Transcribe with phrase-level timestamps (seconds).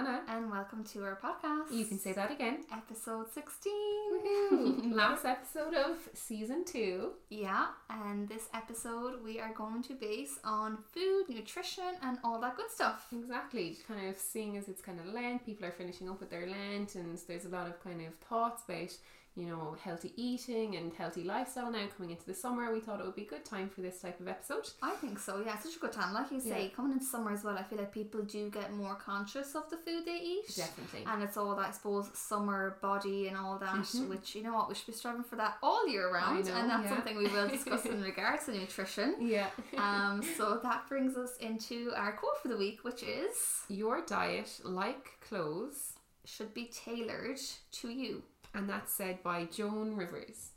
[0.00, 0.22] Anna.
[0.28, 1.70] And welcome to our podcast.
[1.70, 2.64] You can say that again.
[2.72, 4.92] Episode 16.
[4.96, 7.10] Last episode of season two.
[7.28, 12.56] Yeah, and this episode we are going to base on food, nutrition, and all that
[12.56, 13.08] good stuff.
[13.12, 13.76] Exactly.
[13.86, 16.94] Kind of seeing as it's kind of Lent, people are finishing up with their Lent,
[16.94, 18.92] and there's a lot of kind of thoughts about
[19.36, 23.06] you know, healthy eating and healthy lifestyle now coming into the summer, we thought it
[23.06, 24.68] would be a good time for this type of episode.
[24.82, 26.12] I think so, yeah, such a good time.
[26.12, 26.68] Like you say, yeah.
[26.74, 29.76] coming into summer as well, I feel like people do get more conscious of the
[29.76, 30.54] food they eat.
[30.56, 31.04] Definitely.
[31.06, 34.10] And it's all that, I suppose, summer body and all that, mm-hmm.
[34.10, 36.46] which, you know what, we should be striving for that all year round.
[36.46, 36.88] Know, and that's yeah.
[36.90, 39.16] something we will discuss in regards to nutrition.
[39.20, 39.48] Yeah.
[39.76, 40.22] um.
[40.40, 45.20] So that brings us into our quote for the week, which is Your diet, like
[45.20, 45.94] clothes,
[46.24, 47.40] should be tailored
[47.72, 48.22] to you
[48.54, 50.50] and that's said by Joan Rivers.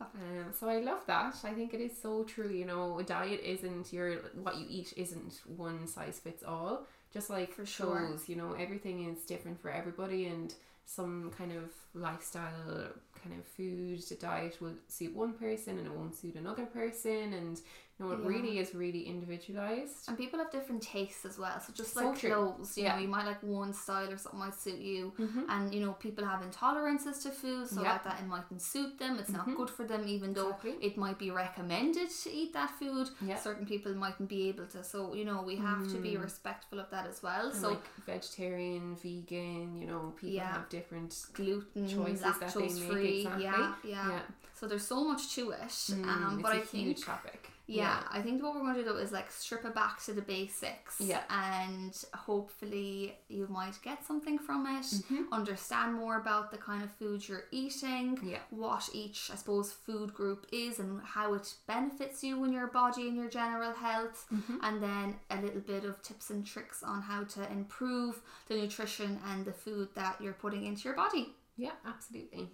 [0.00, 1.36] Um, so I love that.
[1.44, 2.50] I think it is so true.
[2.50, 6.86] You know, a diet isn't your what you eat isn't one size fits all.
[7.12, 10.54] Just like for sure, you know, everything is different for everybody, and
[10.86, 12.88] some kind of lifestyle,
[13.22, 17.60] kind of food diet will suit one person and it won't suit another person, and
[18.02, 18.28] know, it yeah.
[18.28, 20.08] really is really individualized.
[20.08, 21.60] And people have different tastes as well.
[21.60, 22.96] So just like clothes, you yeah.
[22.96, 25.12] know, you might like one style or something might suit you.
[25.18, 25.42] Mm-hmm.
[25.48, 27.92] And you know, people have intolerances to food, so yeah.
[27.92, 29.18] like that it mightn't suit them.
[29.18, 29.50] It's mm-hmm.
[29.50, 30.72] not good for them, even though exactly.
[30.80, 33.08] it might be recommended to eat that food.
[33.24, 33.38] Yeah.
[33.38, 34.82] Certain people mightn't be able to.
[34.82, 35.92] So you know, we have mm.
[35.92, 36.22] to be mm.
[36.22, 37.46] respectful of that as well.
[37.50, 42.90] And so like vegetarian, vegan, you know, people have different gluten choices that they make.
[42.90, 43.20] Free.
[43.20, 43.44] Exactly.
[43.44, 44.20] Yeah, yeah,
[44.54, 45.60] So there's so much to it.
[45.62, 48.96] Mm, um, but I think topic yeah, yeah, I think what we're going to do
[48.96, 50.96] is like strip it back to the basics.
[51.00, 51.22] Yeah.
[51.30, 55.32] And hopefully you might get something from it, mm-hmm.
[55.32, 58.38] understand more about the kind of food you're eating, yeah.
[58.50, 63.08] what each, I suppose, food group is and how it benefits you in your body
[63.08, 64.56] and your general health, mm-hmm.
[64.62, 69.18] and then a little bit of tips and tricks on how to improve the nutrition
[69.30, 71.34] and the food that you're putting into your body.
[71.56, 72.48] Yeah, absolutely.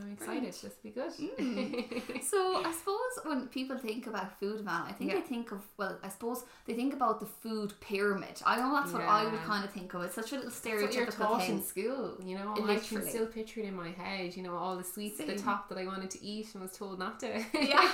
[0.00, 0.26] I'm excited.
[0.26, 0.60] Brilliant.
[0.60, 1.12] This will be good.
[1.12, 2.24] Mm.
[2.30, 5.20] so I suppose when people think about food, man, I think yeah.
[5.20, 8.40] they think of well, I suppose they think about the food pyramid.
[8.44, 9.08] I know that's what yeah.
[9.08, 10.02] I would kind of think of.
[10.02, 11.56] It's such a little stereotypical thing.
[11.56, 12.54] in school, you know.
[12.54, 12.74] Literally.
[12.74, 14.36] I can still picture it in my head.
[14.36, 15.30] You know, all the sweets Same.
[15.30, 17.28] at the top that I wanted to eat and was told not to.
[17.28, 17.44] yeah,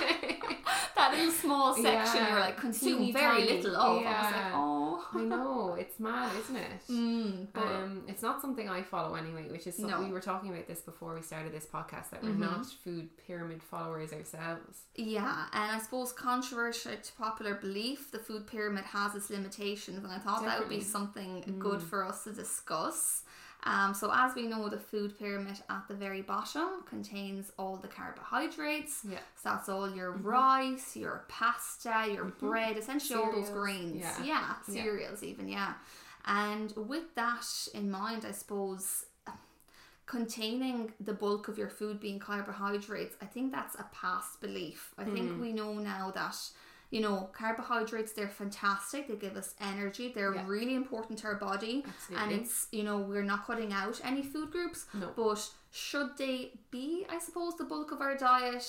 [0.95, 2.31] that little small section yeah.
[2.31, 3.61] where like consume very tiny.
[3.61, 4.01] little of.
[4.01, 4.09] Yeah.
[4.09, 6.87] I was like, oh, I know it's mad, isn't it?
[6.89, 9.47] Mm, um, it's not something I follow anyway.
[9.51, 10.07] Which is something no.
[10.07, 12.41] we were talking about this before we started this podcast podcast that we're mm-hmm.
[12.41, 14.83] not food pyramid followers ourselves.
[14.95, 20.11] Yeah, and I suppose controversial to popular belief, the food pyramid has its limitations, and
[20.11, 20.49] I thought Definitely.
[20.49, 21.59] that would be something mm.
[21.59, 23.23] good for us to discuss.
[23.63, 27.87] Um, so as we know, the food pyramid at the very bottom contains all the
[27.87, 29.01] carbohydrates.
[29.07, 29.19] Yeah.
[29.35, 30.27] So that's all your mm-hmm.
[30.27, 32.47] rice, your pasta, your mm-hmm.
[32.47, 33.35] bread, essentially cereals.
[33.35, 34.01] all those grains.
[34.01, 34.23] Yeah.
[34.23, 35.29] yeah cereals yeah.
[35.29, 35.73] even, yeah.
[36.25, 39.05] And with that in mind, I suppose
[40.11, 44.93] containing the bulk of your food being carbohydrates, I think that's a past belief.
[44.97, 45.13] I mm.
[45.13, 46.35] think we know now that
[46.89, 50.43] you know carbohydrates they're fantastic they give us energy they're yeah.
[50.45, 52.33] really important to our body Absolutely.
[52.33, 55.09] and it's you know we're not cutting out any food groups no.
[55.15, 58.67] but should they be i suppose the bulk of our diet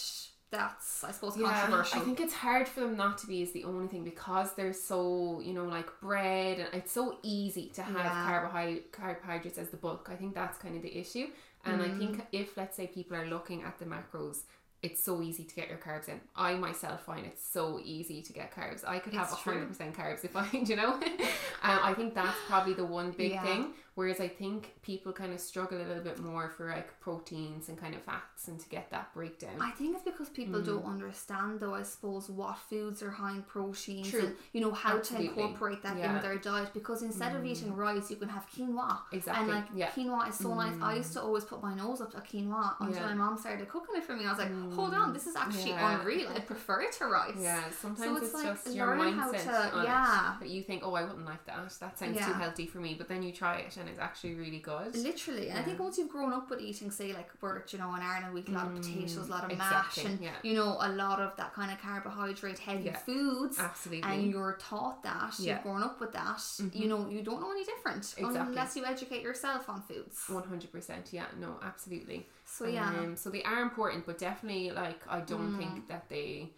[0.52, 2.00] that's I suppose yeah, controversial.
[2.00, 4.74] I think it's hard for them not to be is the only thing because they're
[4.74, 8.24] so you know like bread and it's so easy to have yeah.
[8.26, 10.08] carbohydrate, carbohydrates as the bulk.
[10.12, 11.26] I think that's kind of the issue.
[11.64, 11.84] And mm.
[11.84, 12.26] I think mm.
[12.32, 14.42] if let's say people are looking at the macros
[14.82, 16.20] it's so easy to get your carbs in.
[16.34, 18.86] I myself find it so easy to get carbs.
[18.86, 20.94] I could have hundred percent carbs if I, you know.
[20.94, 21.02] um,
[21.62, 23.44] I think that's probably the one big yeah.
[23.44, 23.74] thing.
[23.94, 27.76] Whereas I think people kind of struggle a little bit more for like proteins and
[27.78, 29.56] kind of fats and to get that breakdown.
[29.60, 30.66] I think it's because people mm.
[30.66, 34.20] don't understand though, I suppose, what foods are high in proteins True.
[34.20, 35.28] and you know how Absolutely.
[35.28, 36.16] to incorporate that yeah.
[36.16, 37.38] in their diet because instead mm.
[37.38, 39.00] of eating rice you can have quinoa.
[39.12, 39.42] Exactly.
[39.42, 39.90] And like yeah.
[39.90, 40.56] quinoa is so mm.
[40.56, 40.82] nice.
[40.82, 43.08] I used to always put my nose up to quinoa until yeah.
[43.08, 44.24] my mom started cooking it for me.
[44.24, 46.30] I was like, hold on, this is actually unreal.
[46.34, 47.34] I prefer it to rice.
[47.38, 50.36] Yeah, sometimes so it's, it's like just your mindset to, yeah.
[50.40, 51.58] that you think, oh I wouldn't like that.
[51.80, 52.94] That sounds too healthy for me.
[52.94, 54.94] But then you try it and it's actually really good.
[54.96, 57.94] Literally, and I think once you've grown up with eating, say like we're you know
[57.94, 60.30] in Ireland we eat a lot of potatoes, a lot of exactly, mash, and yeah.
[60.42, 62.96] you know a lot of that kind of carbohydrate heavy yeah.
[62.96, 63.58] foods.
[63.58, 65.54] Absolutely, and you're taught that yeah.
[65.54, 66.38] you've grown up with that.
[66.38, 66.82] Mm-hmm.
[66.82, 68.40] You know you don't know any different exactly.
[68.40, 70.22] unless you educate yourself on foods.
[70.28, 72.26] One hundred percent, yeah, no, absolutely.
[72.44, 75.58] So yeah, um, so they are important, but definitely like I don't mm.
[75.58, 76.50] think that they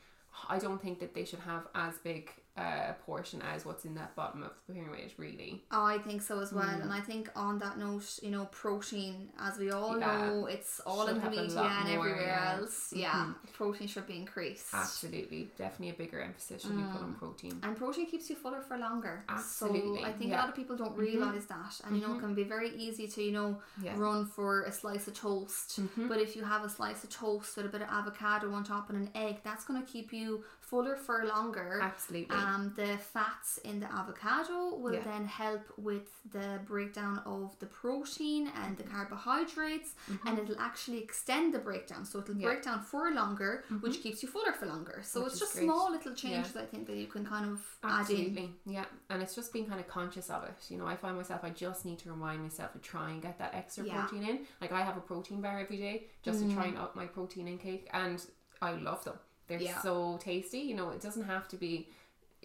[0.48, 4.14] I don't think that they should have as big uh, portion as what's in that
[4.14, 5.64] bottom of the pyramid, really.
[5.72, 6.64] I think so as well.
[6.64, 6.82] Mm.
[6.82, 10.28] And I think on that note, you know, protein, as we all Yeah.
[10.28, 12.56] know, it's all Should in the media and more, everywhere yeah.
[12.60, 12.92] else.
[12.92, 13.52] Yeah, Mhm.
[13.54, 14.72] protein should be increased.
[14.72, 17.58] Absolutely, definitely a bigger emphasis should be put on protein.
[17.64, 19.24] And protein keeps you fuller for longer.
[19.28, 21.80] Absolutely, So I think a lot of people don't realize that.
[21.84, 23.94] And, you know, it can be very easy to, you know, Yeah.
[23.98, 25.80] run for a slice of toast.
[25.96, 28.90] But if you have a slice of toast with a bit of avocado on top
[28.90, 31.78] and an egg, that's going to keep you fuller for longer.
[31.90, 32.34] Absolutely.
[32.36, 35.04] Um, the fats in the avocado will Yeah.
[35.10, 39.90] then help with the breakdown of the protein and the carbohydrates,
[40.26, 42.04] and it'll actually extend the breakdown.
[42.04, 42.40] So it'll Mm-hmm.
[42.40, 42.48] Yeah.
[42.48, 44.98] break down for longer, which keeps you fuller for longer.
[45.02, 45.64] So Which it's just great.
[45.66, 48.16] small little changes I think that you can kind of add in.
[48.16, 50.56] Absolutely, yeah, and it's just being kind of conscious of it.
[50.70, 53.38] You know, I find myself, I just need to remind myself to try and get
[53.38, 53.94] that extra Yeah.
[53.94, 54.08] Mm.
[54.08, 54.46] protein in.
[54.62, 57.46] Like I have a protein bar every day just to try and up my protein
[57.48, 58.24] intake, and
[58.62, 59.18] I love them.
[59.46, 59.80] They're Yeah.
[59.82, 60.58] so tasty.
[60.60, 61.88] You know, it doesn't have to be,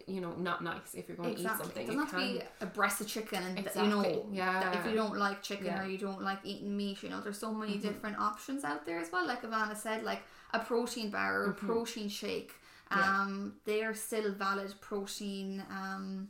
[0.07, 1.65] you know, not nice if you're going to eat Exactly.
[1.65, 1.83] something.
[1.83, 3.83] It doesn't have can to be a breast of chicken, and Exactly.
[3.83, 4.25] you know,
[4.61, 5.77] that if you don't like chicken Yeah.
[5.79, 5.87] Mm-hmm.
[5.87, 8.99] or you don't like eating meat, you know, there's so many different options out there
[8.99, 9.25] as well.
[9.25, 10.21] Like Ivana said, like
[10.53, 12.51] a protein bar or a protein shake.
[12.91, 12.99] Mm-hmm.
[12.99, 13.21] Yeah.
[13.21, 15.63] Um, they are still valid protein.
[15.69, 16.29] Um,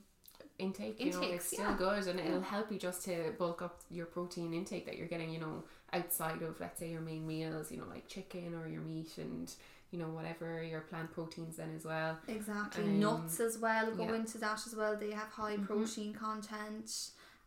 [0.57, 1.75] intake, you know, it's still yeah.
[1.77, 5.30] good and it'll help you just to bulk up your protein intake that you're getting,
[5.31, 5.63] you know,
[5.94, 9.54] outside of let's say your main meals, you know, like chicken or your meat and
[9.91, 12.18] you know, whatever your plant proteins then as well.
[12.27, 12.83] exactly.
[12.83, 14.09] Um, Nuts as well go yeah.
[14.09, 14.15] Mm-hmm.
[14.21, 14.95] into that as well.
[14.95, 16.91] They have high protein content.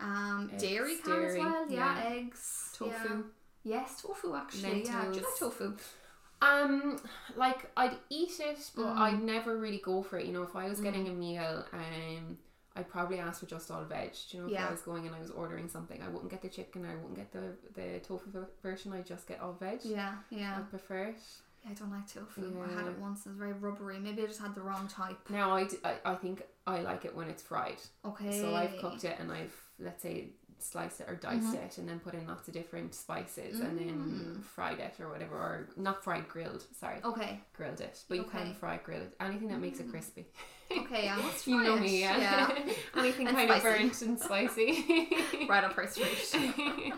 [0.01, 1.67] Um, Eggs, dairy can as well.
[1.71, 2.11] Yeah, yeah.
[2.17, 2.71] eggs.
[2.77, 2.91] Tofu.
[2.91, 3.23] Yeah.
[3.65, 4.85] Yes, tofu actually.
[4.85, 5.05] Yeah.
[5.13, 5.77] Do you like tofu?
[6.41, 6.99] Um,
[7.37, 8.97] like I'd eat it, but Mm.
[8.99, 10.27] I'd never really go for it.
[10.27, 12.39] You know, if I was getting a meal, um,
[12.75, 14.11] I'd probably ask for just all veg.
[14.31, 14.67] Do You know, if Yeah.
[14.67, 16.85] I was going and I was ordering something, I wouldn't get the chicken.
[16.85, 18.93] I wouldn't get the the tofu version.
[18.93, 19.85] I just get all veg.
[19.85, 20.57] Yeah, yeah.
[20.59, 21.21] I prefer it.
[21.65, 22.55] Yeah, I don't like tofu.
[22.63, 23.25] I had it once.
[23.27, 23.99] It's very rubbery.
[23.99, 25.19] Maybe I just had the wrong type.
[25.31, 27.77] Now I think I like it when it's fried.
[28.05, 28.41] Okay.
[28.41, 31.65] So I've cooked it and I've let's say sliced it or diced Mm-hmm.
[31.65, 33.85] it and then put in lots of different spices and Mm.
[33.85, 37.41] then fried it or whatever or not fried grilled sorry Okay.
[37.53, 38.39] grilled it but you Okay.
[38.39, 38.43] Mm.
[38.45, 40.25] can fry grill it anything that makes it crispy
[40.71, 41.09] Okay.
[41.09, 41.81] I must you know it.
[41.81, 42.49] me yeah,
[42.97, 43.67] anything And kind spicy.
[43.69, 45.09] of burnt and spicy
[45.49, 46.93] right up her street.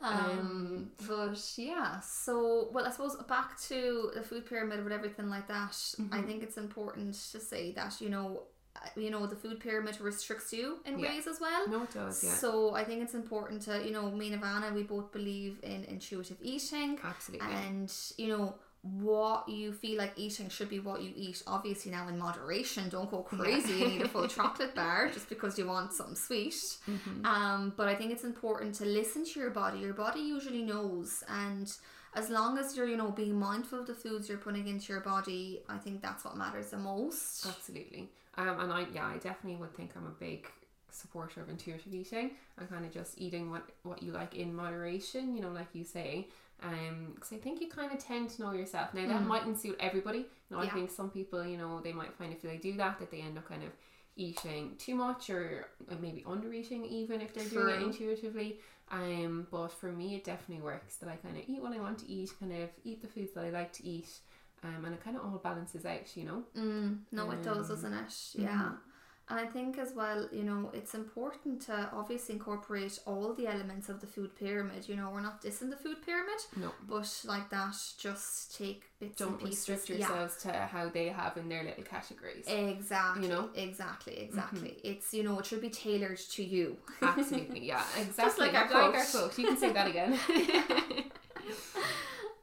[0.00, 5.48] Um, but yeah, so well, I suppose back to the food pyramid with everything like
[5.48, 5.72] that.
[5.72, 6.14] Mm-hmm.
[6.14, 8.42] I think it's important to say that you know,
[8.76, 11.08] uh, you know, the food pyramid restricts you in Yeah.
[11.08, 11.68] ways as well.
[11.68, 14.72] no it does yeah So I think it's important to you know, me and Ivana,
[14.72, 20.48] we both believe in intuitive eating, absolutely and you know what you feel like eating
[20.48, 21.42] should be what you eat.
[21.46, 22.88] Obviously now in moderation.
[22.88, 26.54] Don't go crazy and eat a full chocolate bar just because you want something sweet.
[26.54, 27.24] Mm-hmm.
[27.24, 29.80] Um, but I think it's important to listen to your body.
[29.80, 31.70] Your body usually knows, and
[32.14, 35.02] as long as you're you know being mindful of the foods you're putting into your
[35.02, 37.46] body, I think that's what matters the most.
[37.46, 38.08] Absolutely.
[38.36, 40.46] Um, and I yeah, I definitely would think I'm a big
[40.90, 45.34] supporter of intuitive eating and kind of just eating what what you like in moderation.
[45.34, 46.28] You know, like you say.
[46.60, 48.92] Um, because I think you kind of tend to know yourself.
[48.92, 50.18] Now that mightn't suit everybody.
[50.18, 50.72] You know, I Mm.
[50.74, 53.38] Think some people, you know, they might find if they do that, that they end
[53.38, 53.70] up kind of
[54.16, 55.68] eating too much or
[56.00, 57.86] maybe under eating even if they're doing it True.
[57.86, 58.58] intuitively.
[58.90, 61.98] Um, but for me, it definitely works that I kind of eat what I want
[61.98, 64.08] to eat, kind of eat the foods that I like to eat.
[64.64, 66.42] Um, and it kind of all balances out, you know.
[66.56, 68.14] Mm, no, it does, Um, doesn't it?
[68.34, 68.70] Yeah.
[69.30, 73.90] And I think as well, you know, it's important to obviously incorporate all the elements
[73.90, 74.88] of the food pyramid.
[74.88, 76.72] You know, we're not dissing the food pyramid, No.
[76.88, 79.68] but like that, just take bits don't and pieces.
[79.68, 80.08] restrict Yeah.
[80.08, 82.46] yourselves to how they have in their little categories.
[82.48, 83.24] Exactly.
[83.24, 83.42] You know?
[83.42, 83.58] Mm-hmm.
[83.68, 84.18] Exactly.
[84.18, 84.78] Exactly.
[84.82, 86.78] It's you know it should be tailored to you.
[87.02, 88.46] Absolutely, yeah, exactly.
[88.46, 89.36] like our like our quote.
[89.38, 90.18] You can say that again.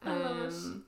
[0.03, 0.53] I love it.
[0.53, 0.83] um,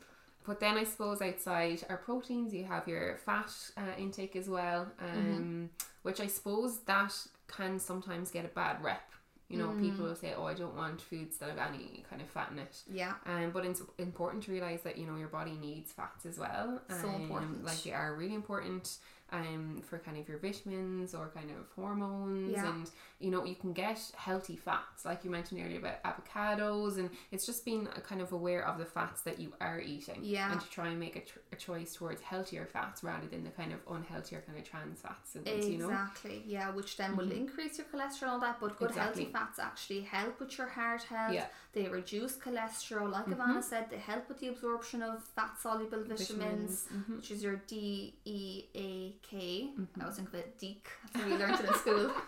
[0.47, 4.87] but then I suppose outside our proteins, you have your fat uh, intake as well,
[4.99, 5.65] um, Mm-hmm.
[6.03, 7.13] which I suppose that
[7.47, 9.03] can sometimes get a bad rep.
[9.49, 9.79] You know, Mm.
[9.79, 12.59] people will say, "Oh, I don't want foods that have any kind of fat in
[12.59, 13.13] it." yeah.
[13.25, 16.81] Um, but it's important to realize that you know your body needs fats as well.
[16.89, 17.63] So um, important.
[17.63, 18.97] Like they are really important
[19.33, 22.67] um for kind of your vitamins or kind of hormones Yeah.
[22.73, 22.89] and
[23.19, 27.45] you know you can get healthy fats like you mentioned earlier about avocados and it's
[27.45, 30.51] just being kind of aware of the fats that you are eating Yeah.
[30.51, 33.49] and to try and make a, tr- a choice towards healthier fats rather than the
[33.49, 35.93] kind of unhealthier kind of trans fats and things, you know Mm-hmm.
[36.07, 36.43] Exactly.
[36.45, 38.59] Yeah, which then will increase your cholesterol and all that.
[38.59, 39.23] But good Exactly.
[39.23, 41.33] healthy fats actually help with your heart health.
[41.33, 41.45] Yeah.
[41.73, 43.09] They reduce cholesterol.
[43.11, 47.41] Like Ivana said, they help with the absorption of fat soluble vitamins, Vitamins, which is
[47.43, 49.69] your D E A K.
[49.79, 50.01] Mm-hmm.
[50.01, 50.87] I was thinking of it DEEK.
[51.13, 52.11] That's how we learned it in school.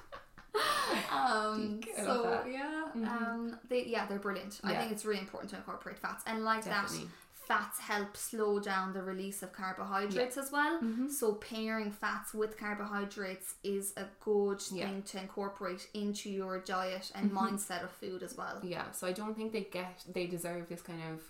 [1.12, 4.60] um, so yeah, um, they yeah they're brilliant.
[4.63, 7.06] I think it's really important to incorporate fats and like Definitely.
[7.06, 7.13] that
[7.48, 10.79] fats help slow down the release of carbohydrates as well.
[11.10, 14.86] So pairing fats with carbohydrates is a good Yeah.
[14.88, 18.60] thing to incorporate into your diet and mindset of food as well.
[18.63, 21.22] Yeah, so I don't think they get they deserve this kind of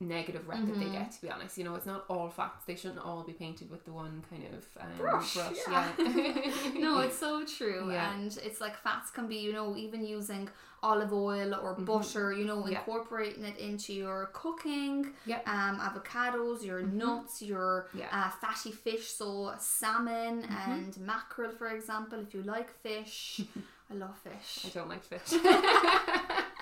[0.00, 0.92] negative rep that they Mm-hmm.
[0.92, 1.12] get.
[1.12, 2.64] To be honest, you know, it's not all fats.
[2.64, 5.56] They shouldn't all be painted with the one kind of um, Brush, brush.
[5.68, 5.88] yeah.
[5.98, 6.50] yeah.
[6.78, 7.90] no, it's so true.
[7.92, 8.14] Yeah.
[8.14, 10.48] And it's like fats can be, you know, even using
[10.82, 12.72] olive oil or butter, you know, Mm-hmm.
[12.72, 12.78] Yeah.
[12.78, 15.10] incorporating it into your cooking.
[15.26, 15.46] Yep.
[15.46, 18.06] Um, avocados, your nuts, your Mm-hmm.
[18.18, 20.70] Uh, fatty fish, so salmon Mm-hmm.
[20.72, 23.42] and mackerel, for example, if you like fish.
[23.90, 24.64] I love fish.
[24.66, 25.20] I don't like fish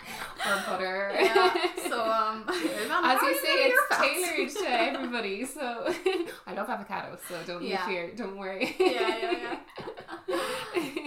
[0.46, 1.10] or butter.
[1.18, 1.54] Yeah.
[1.88, 5.44] So um, As you say, it's tailored to everybody.
[5.44, 5.92] So
[6.46, 7.86] I love avocados, so don't Yeah.
[7.86, 8.12] fear.
[8.16, 8.76] Don't worry.
[8.78, 9.58] Yeah, yeah, yeah.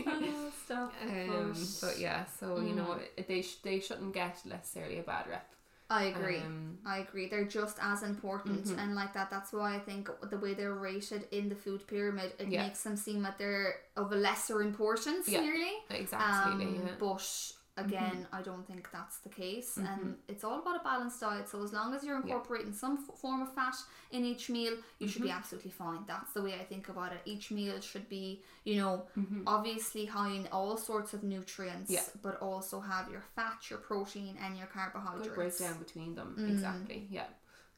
[0.07, 0.93] oh, stop.
[1.03, 3.27] Um, but yeah, so you know Mm.
[3.27, 5.47] they sh- they shouldn't get necessarily a bad rep.
[5.89, 6.37] I agree.
[6.37, 7.27] Um, I agree.
[7.27, 8.77] They're just as important, Mhm.
[8.81, 9.29] and like that.
[9.29, 12.63] That's why I think the way they're rated in the food pyramid, it Yeah.
[12.63, 15.41] makes them seem that they're of a lesser importance, Yeah.
[15.41, 15.73] nearly.
[15.89, 16.53] exactly.
[16.53, 16.67] Um, yeah.
[16.67, 16.87] Mm-hmm.
[16.99, 21.47] But again, I don't think that's the case, and it's all about a balanced diet.
[21.49, 22.23] So as long as you're Yeah.
[22.23, 23.75] incorporating some f- form of fat
[24.11, 25.37] in each meal, you should be Mm-hmm.
[25.37, 26.03] absolutely fine.
[26.05, 27.21] That's the way I think about it.
[27.25, 29.43] Each meal should be, you know, Mm-hmm.
[29.47, 32.03] obviously high in all sorts of nutrients, Yeah.
[32.21, 35.27] but also have your fat, your protein, and your carbohydrates.
[35.29, 36.49] good breakdown between them Mm.
[36.51, 37.27] exactly yeah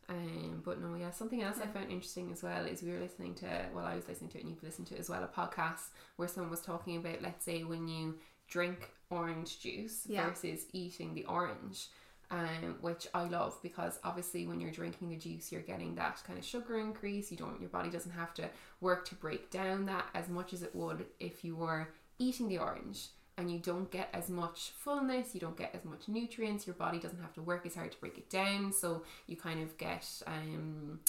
[0.09, 3.33] um but no yeah something else i found interesting as well is we were listening
[3.33, 5.27] to well i was listening to it and you've listened to it as well a
[5.29, 8.13] podcast where someone was talking about let's say when you
[8.47, 10.29] drink orange juice Yeah.
[10.29, 11.87] versus eating the orange
[12.31, 16.39] um, which I love because obviously when you're drinking the juice you're getting that kind
[16.39, 18.49] of sugar increase you don't your body doesn't have to
[18.81, 22.57] work to break down that as much as it would if you were eating the
[22.57, 26.75] orange and you don't get as much fullness, you don't get as much nutrients, your
[26.75, 29.75] body doesn't have to work as hard to break it down, so you kind of
[29.79, 30.99] get um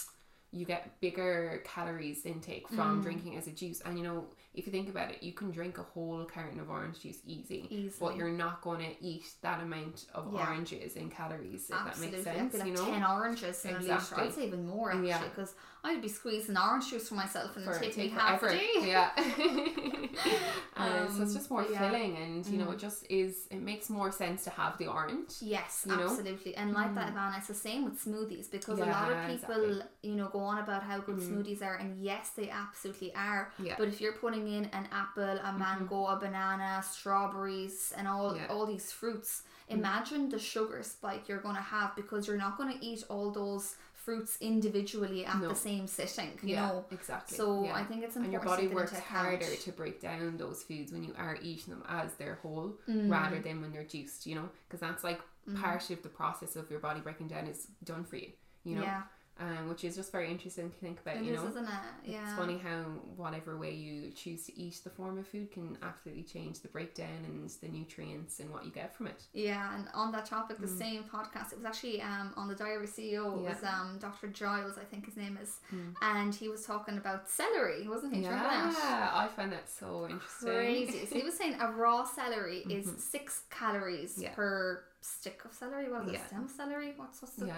[0.50, 3.80] you get bigger calories intake from drinking as a juice.
[3.82, 4.24] And you know,
[4.54, 7.90] if you think about it, you can drink a whole carton of orange juice easy,
[8.00, 10.46] but you're not going to eat that amount of Yeah.
[10.48, 11.68] oranges in calories.
[11.70, 12.92] If Absolutely, that makes sense, I'd you like know.
[12.92, 14.22] ten oranges in a Exactly.
[14.24, 15.24] I'd say even more actually, Yeah.
[15.24, 18.48] because I'd be squeezing orange juice for myself and for it'd take me half a
[18.48, 18.70] day.
[18.80, 19.10] Yeah.
[20.76, 21.76] uh, so it's Um, just more yeah.
[21.76, 21.78] Mm.
[21.90, 23.46] filling, and you know, it just is.
[23.50, 25.32] It makes more sense to have the orange.
[25.40, 26.04] Yes, You know?
[26.04, 26.56] absolutely.
[26.56, 29.68] And like that, Ivana, it's the same with smoothies because a lot of people, exactly.
[29.80, 29.86] Mm.
[30.02, 33.52] you know, go on about how good smoothies are, and yes, they absolutely are.
[33.58, 33.72] Yeah.
[33.72, 33.82] Mm-hmm.
[33.82, 38.46] But if you're putting in an apple, a mango, a banana, strawberries, and all Yeah.
[38.46, 38.50] Mm.
[38.50, 42.72] all these fruits, imagine the sugar spike you're going to have because you're not going
[42.78, 45.48] to eat all those fruits individually at No.
[45.48, 46.38] the same sitting.
[46.42, 46.84] You yeah, know.
[46.90, 47.36] exactly.
[47.38, 47.74] So yeah.
[47.74, 51.02] I think it's and important your body works harder to break down those foods when
[51.04, 53.10] you are eating them as they're whole Mm.
[53.10, 55.20] rather than when they're juiced you know because that's like
[55.56, 58.30] part of the process of your body breaking down is done for you
[58.64, 59.02] you know Yeah,
[59.40, 61.70] um, which is just very interesting to think about it you is, know isn't it?
[62.04, 62.22] Yeah.
[62.24, 62.82] it's funny how
[63.16, 67.08] whatever way you choose to eat the form of food can absolutely change the breakdown
[67.24, 70.68] and the nutrients and what you get from it Yeah, and on that topic, the
[70.68, 73.42] same podcast, it was actually um, on the Diary CEO, it Mm.
[73.42, 73.48] Yeah.
[73.48, 74.28] was um, Dr.
[74.28, 75.94] Giles, I think his name is, Mm.
[76.02, 78.22] and he was talking about celery, wasn't he?
[78.22, 81.06] Yeah I find that so interesting Crazy.
[81.06, 84.22] So he was saying a raw celery is six calories Mm-hmm.
[84.22, 84.34] Yeah.
[84.34, 85.90] per stick of celery.
[85.90, 86.20] What is Yeah.
[86.20, 86.28] it?
[86.28, 86.92] Stem celery?
[86.96, 87.54] What's, what's the yeah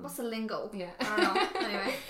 [0.00, 0.70] what's the lingo?
[0.72, 1.60] yeah I don't know.
[1.60, 1.94] Anyway.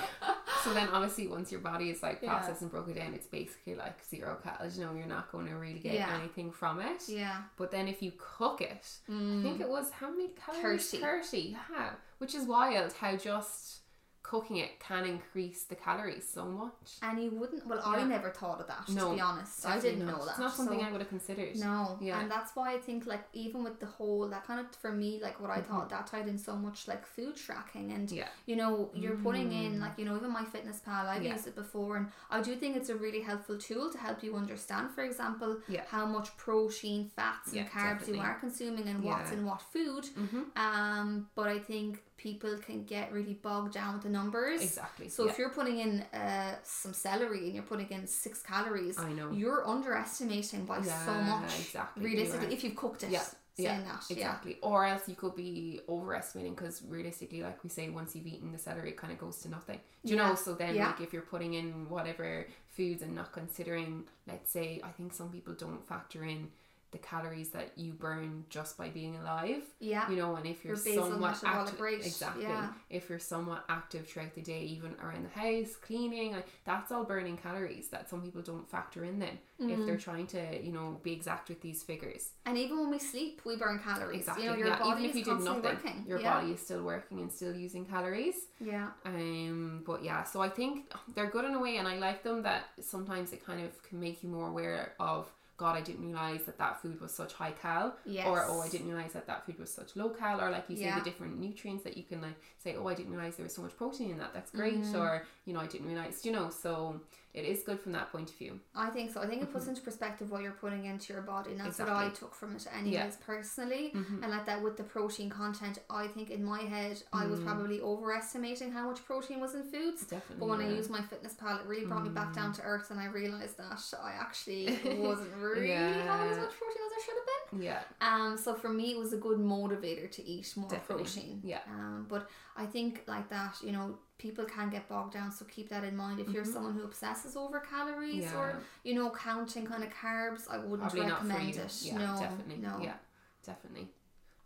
[0.63, 2.39] So then, obviously, once your body is like Yeah.
[2.39, 4.79] processed and broken down, it's basically like zero calories.
[4.79, 6.17] You know, you're not going to really get Yeah.
[6.21, 7.09] anything from it.
[7.09, 7.43] Yeah.
[7.57, 9.61] But then, if you cook it, I think mm.
[9.61, 10.89] it was how many calories?
[10.89, 11.03] 30.
[11.03, 11.57] Thirty.
[11.73, 12.93] Yeah, which is wild.
[12.93, 13.81] How just
[14.23, 16.97] cooking it can increase the calories so much.
[17.03, 19.67] And you wouldn't, well, I never thought of that, No, to be honest.
[19.67, 20.13] I didn't not.
[20.19, 20.31] know that.
[20.33, 21.57] It's not something So- I would have considered.
[21.57, 22.21] No, Yeah.
[22.21, 25.21] and that's why I think like even with the whole that kind of for me
[25.23, 28.17] like what I thought that tied in so much like food tracking and Mm-hmm.
[28.19, 28.29] Yeah.
[28.47, 31.33] you know you're putting in like you know even MyFitnessPal I've Yeah.
[31.35, 34.35] used it before and I do think it's a really helpful tool to help you
[34.37, 35.85] understand for example Yeah.
[35.89, 38.15] how much protein fats and Yeah, carbs definitely.
[38.19, 40.57] you are consuming and what's in what food Mhm.
[40.57, 45.09] um but I think people can get really bogged down with the numbers Exactly.
[45.09, 45.31] so yeah.
[45.31, 49.31] if you're putting in uh, some celery and you're putting in six calories, I know.
[49.33, 51.59] you're underestimating by so Yeah, much.
[51.61, 53.25] exactly, Realistically, if you've cooked it, Yeah,
[53.57, 54.59] saying yeah, that, exactly.
[54.63, 58.59] Or else you could be overestimating because realistically, like we say, once you've eaten the
[58.59, 59.81] celery, it kind of goes to nothing.
[60.05, 60.35] Do you know?
[60.35, 64.89] So then, like, if you're putting in whatever foods and not considering, let's say, I
[64.97, 66.49] think some people don't factor in
[66.93, 69.63] the calories that you burn just by being alive.
[69.81, 70.09] Yeah.
[70.11, 72.45] You know, and if you're Your somewhat active, rate, exactly.
[72.45, 72.69] yeah.
[72.91, 77.39] If you're somewhat active throughout the day, even around the house, cleaning, that's all burning
[77.39, 79.19] calories that some people don't factor in.
[79.19, 79.87] Then, if Mm.
[79.87, 83.41] they're trying to, you know, be exact with these figures, And even when we sleep,
[83.45, 84.21] we burn calories.
[84.21, 84.45] exactly.
[84.45, 86.05] You know, your yeah, body even if you did nothing, working.
[86.07, 86.35] your yeah.
[86.41, 88.35] body is still working and still using calories.
[88.61, 88.89] Yeah.
[89.07, 92.43] Um, but yeah, so I think they're good in a way, and I like them
[92.43, 95.31] that sometimes it kind of can make you more aware of.
[95.59, 98.27] God, I didn't realize that that food was such high cal, Yes.
[98.27, 100.77] or oh, I didn't realize that that food was such low cal, or like you
[100.77, 100.99] say, Yeah.
[100.99, 103.63] the different nutrients that you can like say, oh, I didn't realize there was so
[103.63, 104.33] much protein in that.
[104.35, 104.97] That's great, Mm-hmm.
[104.97, 107.01] or you know, I didn't realize, you know, so
[107.35, 108.61] it is good from that point of view.
[108.75, 109.21] I think so.
[109.23, 111.89] I think it puts into perspective what you're putting into your body, and that's what
[111.89, 112.15] I Mm-hmm.
[112.15, 113.11] Took from it, anyways, Yeah.
[113.25, 113.93] personally.
[113.95, 114.23] Mhm.
[114.23, 117.45] And like that with the protein content, I think in my head I was Mm.
[117.47, 120.03] probably overestimating how much protein was in foods.
[120.03, 120.37] Definitely.
[120.41, 120.75] But when I yeah.
[120.77, 122.35] used MyFitnessPal, it really brought me back Mm.
[122.35, 124.67] down to earth, and I realized that I actually
[125.01, 125.89] wasn't really Yeah.
[126.03, 127.63] having as much protein as I should have been.
[127.63, 131.05] yeah, Um, so for me, it was a good motivator to eat more Definitely.
[131.05, 131.41] protein.
[131.45, 131.61] Yeah.
[131.67, 135.33] Um, but I think like that, you know, people can get bogged down.
[135.33, 136.21] So keep that in mind.
[136.21, 136.53] If you're Mhm.
[136.53, 138.39] someone who obsesses over calories Yeah.
[138.39, 141.83] or you know counting kind of carbs, I wouldn't probably recommend it.
[141.83, 142.57] Yeah, no, definitely.
[142.59, 142.79] no.
[142.81, 142.97] Yeah,
[143.43, 143.89] definitely.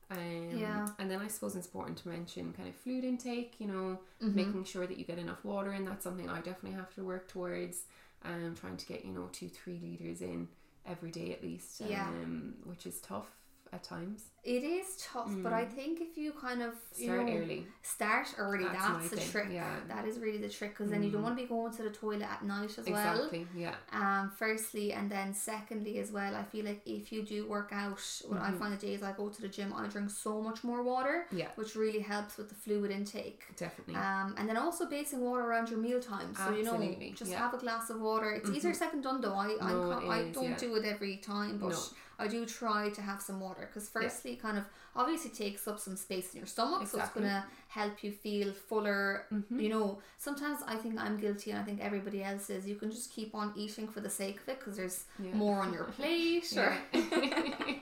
[0.09, 0.89] Um, Yeah.
[0.99, 3.61] And then I suppose it's important to mention kind of fluid intake.
[3.61, 4.35] You know, Mhm.
[4.35, 5.85] making sure that you get enough water in.
[5.85, 7.85] That's something I definitely have to work towards.
[8.23, 10.49] Um, trying to get you know two three liters in
[10.87, 11.81] every day at least.
[11.81, 12.09] Yeah.
[12.09, 13.31] Um, which is tough
[13.73, 14.25] at times.
[14.45, 17.15] It is tough, but I think if you kind of you Mm.
[17.15, 17.67] Start know, early.
[17.83, 19.49] start early, That's that's, the thing, trick.
[19.51, 19.77] yeah.
[19.89, 21.25] That is really the trick because then you don't Mm.
[21.25, 23.17] want to be going to the toilet at night as well.
[23.17, 23.47] Exactly.
[23.57, 23.75] Yeah.
[23.93, 28.01] Um, firstly, and then secondly as well, I feel like if you do work out,
[28.29, 28.59] when I Mhm.
[28.61, 31.49] find the days I go to the gym, I drink so much more water, Yeah.
[31.57, 33.43] which really helps with the fluid intake.
[33.57, 33.97] Definitely.
[33.97, 36.35] Um, and then also basing water around your meal time.
[36.37, 37.39] So you know, Absolutely, just yeah.
[37.39, 38.31] have a glass of water.
[38.31, 39.35] It's easier said than done though.
[39.35, 40.57] I I, No, can't- I is, don't yeah.
[40.57, 41.79] do it every time, but No.
[42.19, 45.97] I do try to have some water because firstly, kind of obviously takes up some
[45.97, 49.27] space in your stomach, so it's gonna help you feel fuller.
[49.33, 49.61] Mhm.
[49.63, 52.67] You know, sometimes I think I'm guilty, and I think everybody else is.
[52.67, 55.35] You can just keep on eating for the sake of it because there's Yeah.
[55.35, 56.51] more on your plate.
[56.57, 57.03] Or Yeah.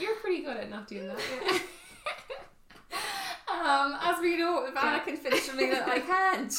[0.00, 1.20] you're, pretty good at not doing that.
[2.90, 2.98] Yeah.
[3.50, 5.04] um, as we know, if Anna Yeah.
[5.04, 6.52] can finish something that I can't.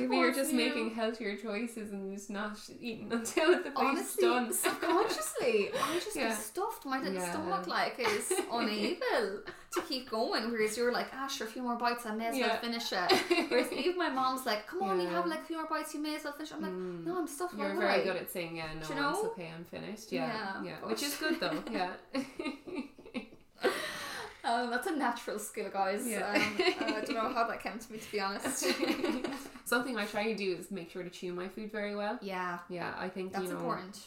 [0.00, 0.58] Maybe you're just new?
[0.66, 4.52] making healthier choices and just not eating until the plate's done.
[4.52, 6.34] subconsciously, I just Yeah.
[6.34, 6.84] stuffed.
[6.86, 7.30] My little Yeah.
[7.30, 9.42] stomach like is unable
[9.74, 10.50] to keep going.
[10.50, 13.10] Whereas you're like, ah, sure, a few more bites, I may as well finish it.
[13.50, 16.00] Whereas even my mom's like, come on, you have like a few more bites, you
[16.02, 16.52] may as well finish.
[16.52, 17.04] I'm like, Mm.
[17.06, 17.54] no, I'm stuffed.
[17.58, 19.10] You're very I?" good at saying yeah, no, you know?
[19.10, 20.12] it's okay, I'm finished.
[20.12, 21.62] Yeah, Yeah, yeah, which is good though.
[21.70, 21.92] Yeah,
[24.50, 26.06] Um, that's a natural skill, guys.
[26.06, 26.30] Yeah.
[26.34, 26.56] Um,
[26.96, 28.64] I don't know how that came to me, to be honest.
[29.64, 32.18] something I try to do is make sure to chew my food very well.
[32.22, 33.98] yeah, Yeah, I think that's you know important.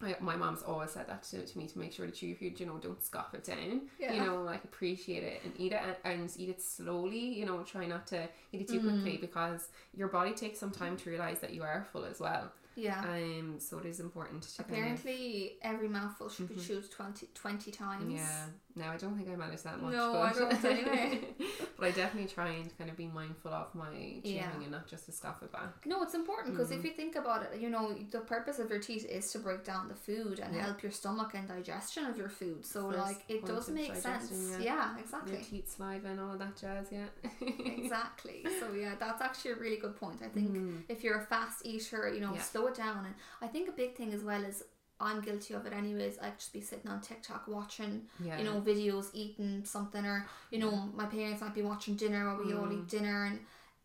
[0.00, 2.36] my, my mom's always said that to, to me to make sure to chew your
[2.36, 2.60] food.
[2.60, 3.82] You know, don't scoff it down.
[3.98, 4.12] Yeah.
[4.14, 7.18] You know, like appreciate it and eat it and, and eat it slowly.
[7.38, 9.20] You know, try not to eat it too quickly Mm.
[9.20, 12.50] because your body takes some time to realize that you are full as well.
[12.76, 13.00] Yeah.
[13.00, 17.26] Um, so it is important to kind of Apparently, every mouthful should be chewed 20,
[17.34, 18.12] 20 times.
[18.14, 18.44] Yeah.
[18.80, 19.92] No, I don't think I manage that much.
[19.92, 21.20] No, but, I don't anyway.
[21.78, 23.90] but I definitely try and kind of be mindful of my
[24.22, 24.50] chewing Yeah.
[24.62, 25.86] and not just to scoff it back.
[25.86, 26.78] No, it's important because Mm.
[26.78, 29.62] if you think about it, you know, the purpose of your teeth is to break
[29.64, 30.62] down the food and Yeah.
[30.66, 32.64] help your stomach and digestion of your food.
[32.64, 34.30] So, First like, it does make sense.
[34.32, 34.98] Yeah, yeah.
[34.98, 35.32] exactly.
[35.34, 36.86] Your teeth, saliva, and all that jazz.
[36.90, 37.06] Yeah.
[37.40, 38.46] exactly.
[38.58, 40.20] So, yeah, that's actually a really good point.
[40.22, 40.82] I think Mm.
[40.88, 43.04] if you're a fast eater, you know, slow it down.
[43.06, 44.62] And I think a big thing as well is
[45.00, 46.18] I'm guilty of it anyways.
[46.18, 48.38] I just be sitting on TikTok watching, Yeah.
[48.38, 52.44] you know, videos, eating something, or you know, my parents might be watching dinner, while
[52.44, 52.78] we all Mm.
[52.82, 53.40] eat dinner, and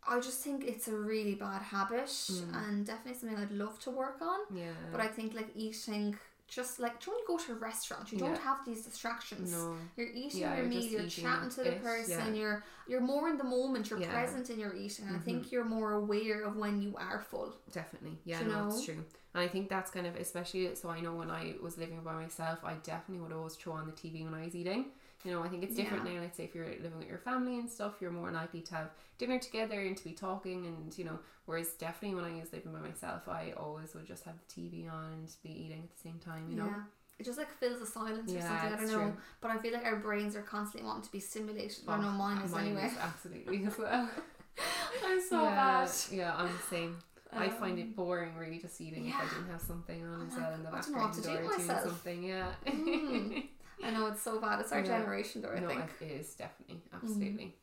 [0.07, 2.53] I just think it's a really bad habit, Mm.
[2.67, 4.39] and definitely something I'd love to work on.
[4.51, 4.73] yeah.
[4.91, 8.37] But I think like eating, just like you to go to a restaurant, you don't
[8.37, 9.51] have these distractions.
[9.51, 9.75] no.
[9.97, 12.39] You're eating Yeah, your you're meal, you're chatting to the it, person, yeah.
[12.41, 14.11] you're you're more in the moment, you're Yeah.
[14.11, 15.07] present in your eating.
[15.07, 17.55] And I think you're more aware of when you are full.
[17.71, 18.19] Definitely.
[18.25, 18.93] Yeah, you no, it's know?
[18.93, 19.05] true.
[19.35, 22.13] And I think that's kind of especially so I know when I was living by
[22.13, 24.85] myself, I definitely would always throw on the TV when I was eating.
[25.25, 26.13] You know, I think it's different Yeah.
[26.13, 26.21] now.
[26.21, 28.91] Let's say if you're living with your family and stuff, you're more likely to have
[29.17, 31.19] dinner together and to be talking and you know.
[31.47, 34.87] Whereas definitely when I was living by myself, I always would just have the TV
[34.87, 36.47] on and be eating at the same time.
[36.49, 36.65] You know.
[36.67, 36.83] Yeah.
[37.19, 38.73] It just like fills the silence or something.
[38.73, 38.93] I don't know.
[38.95, 39.13] true.
[39.41, 41.77] But I feel like our brains are constantly wanting to be stimulated.
[41.87, 42.91] I Oh, know mine uh, is anyway.
[43.01, 44.09] absolutely as well.
[45.05, 45.89] I'm so yeah, bad.
[46.11, 46.97] Yeah, I'm the same.
[47.35, 50.27] I find Um, it boring really just eating if I didn't have something on I'm
[50.27, 52.23] as like, well in the I don't know what background do or doing something.
[52.23, 52.51] Yeah.
[52.65, 53.47] Mm.
[53.83, 54.59] I know it's so bad.
[54.61, 54.85] It's our Yeah.
[54.85, 55.81] generation though, I no, think.
[55.81, 56.05] Mm-hmm.
[56.05, 57.55] it is definitely absolutely.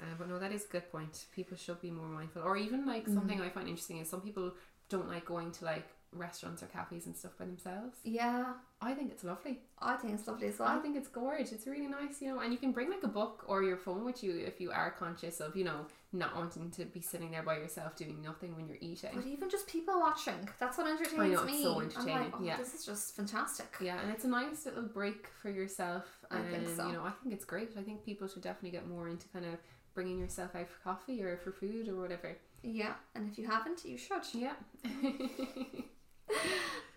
[0.00, 1.26] Uh, but no, that is a good point.
[1.34, 3.14] People should be more mindful, or even like Mm.
[3.14, 4.52] something I find interesting is some people
[4.88, 7.98] don't like going to like restaurants or cafes and stuff by themselves.
[8.02, 9.58] Yeah, I think it's lovely.
[9.78, 11.52] I think it's lovely as I think it's gorgeous.
[11.52, 14.04] It's really nice, you know, and you can bring like a book or your phone
[14.06, 17.42] with you if you are conscious of, you know, not wanting to be sitting there
[17.42, 19.10] by yourself doing nothing when you're eating.
[19.14, 21.62] But even just people watching, that's what entertains I know, it's me.
[21.62, 22.56] so I'm entertaining, like, oh, yeah.
[22.56, 23.74] this is just fantastic.
[23.80, 26.04] Yeah, and it's a nice little break for yourself.
[26.30, 26.86] I think so.
[26.86, 27.72] you know, I think it's great.
[27.78, 29.58] I think people should definitely get more into kind of
[29.94, 32.36] bringing yourself out for coffee or for food or whatever.
[32.62, 34.22] Yeah, and if you haven't, you should.
[34.32, 34.54] Yeah.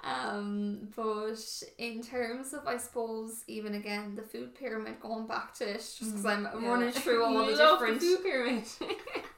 [0.03, 1.39] Um, but
[1.77, 5.99] in terms of, I suppose, even again the food pyramid, going back to it, just
[5.99, 6.69] because I'm Mm, Yeah.
[6.69, 8.01] running through all the different.
[8.01, 8.63] food pyramid.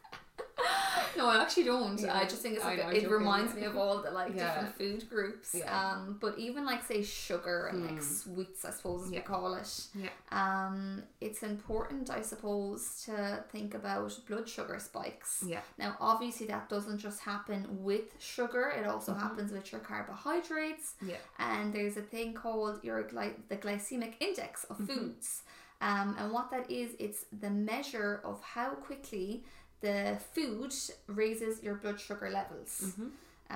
[1.23, 1.99] no, I actually don't.
[1.99, 4.45] Yeah, I just think it's like know, it reminds me of all the like Yeah.
[4.47, 5.55] different food groups.
[5.55, 5.71] Yeah.
[5.77, 8.03] Um, but even like say sugar and like Mm.
[8.21, 9.71] sweets, I suppose as we call it.
[9.95, 10.09] Yeah.
[10.31, 15.43] Um, it's important, I suppose, to think about blood sugar spikes.
[15.53, 15.61] yeah.
[15.77, 17.59] Now, obviously, that doesn't just happen
[17.89, 19.21] with sugar; it also Mhm.
[19.25, 20.95] happens with your carbohydrates.
[21.01, 21.17] Yeah.
[21.39, 24.87] And there's a thing called your gly- the glycemic index of Mhm.
[24.87, 25.43] foods.
[25.81, 29.43] Um, and what that is, it's the measure of how quickly
[29.85, 30.73] the food
[31.07, 32.73] raises your blood sugar levels.
[32.95, 33.09] hmm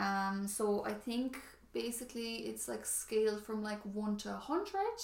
[0.06, 1.30] Um, so I think
[1.74, 5.02] basically it's like scaled from like 1 to 100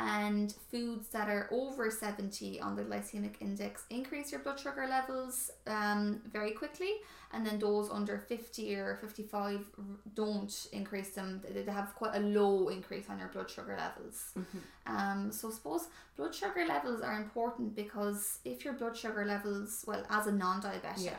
[0.00, 5.50] and foods that are over 70 on the glycemic index increase your blood sugar levels
[5.66, 6.92] um, very quickly
[7.32, 9.66] and then those under 50 or 55
[10.14, 11.42] don't increase them.
[11.52, 14.30] They have quite a low increase on your blood sugar levels.
[14.34, 14.58] Hmm
[14.88, 19.84] um, so I suppose blood sugar levels are important because if your blood sugar levels,
[19.86, 21.16] well, as a non-diabetic, Yeah.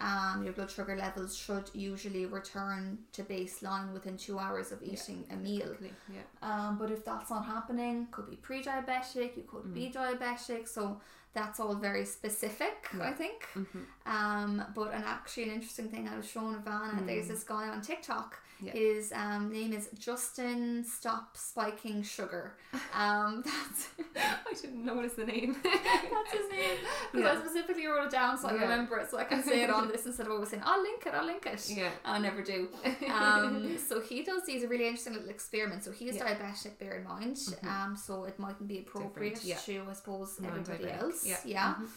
[0.00, 4.92] Um, your blood sugar levels should usually return to baseline within two hours of Yeah,
[4.92, 5.74] eating a meal.
[6.12, 6.20] Yeah.
[6.42, 11.00] Um, but if that's not happening, could be pre-diabetic, you could be diabetic, so
[11.32, 13.00] that's all very specific, I Mm.
[13.00, 13.12] Yeah.
[13.14, 13.44] think.
[13.54, 17.68] hmm Um, but an actually an interesting thing I was showing Ivana, there's this guy
[17.68, 18.38] on TikTok.
[18.60, 18.72] Yeah.
[18.72, 22.54] His um, name is Justin Stop Spiking Sugar.
[22.94, 25.54] Um, that's I didn't notice the name.
[25.62, 26.78] that's his name.
[27.12, 28.60] Because I specifically wrote it down so I Yeah.
[28.62, 31.04] remember it, so I can say it on this instead of always saying, "I'll link
[31.06, 31.90] it, I'll link it." yeah.
[32.04, 32.68] I never do.
[33.12, 35.84] Um, so he does these really interesting little experiments.
[35.84, 36.26] So he is Yeah.
[36.34, 37.36] diabetic, bear in mind.
[37.36, 37.66] Mhm.
[37.66, 39.56] Um, so it mightn't be appropriate yeah.
[39.66, 41.26] to, I suppose, everybody else.
[41.26, 41.36] yeah.
[41.44, 41.74] yeah.
[41.74, 41.88] Mhm.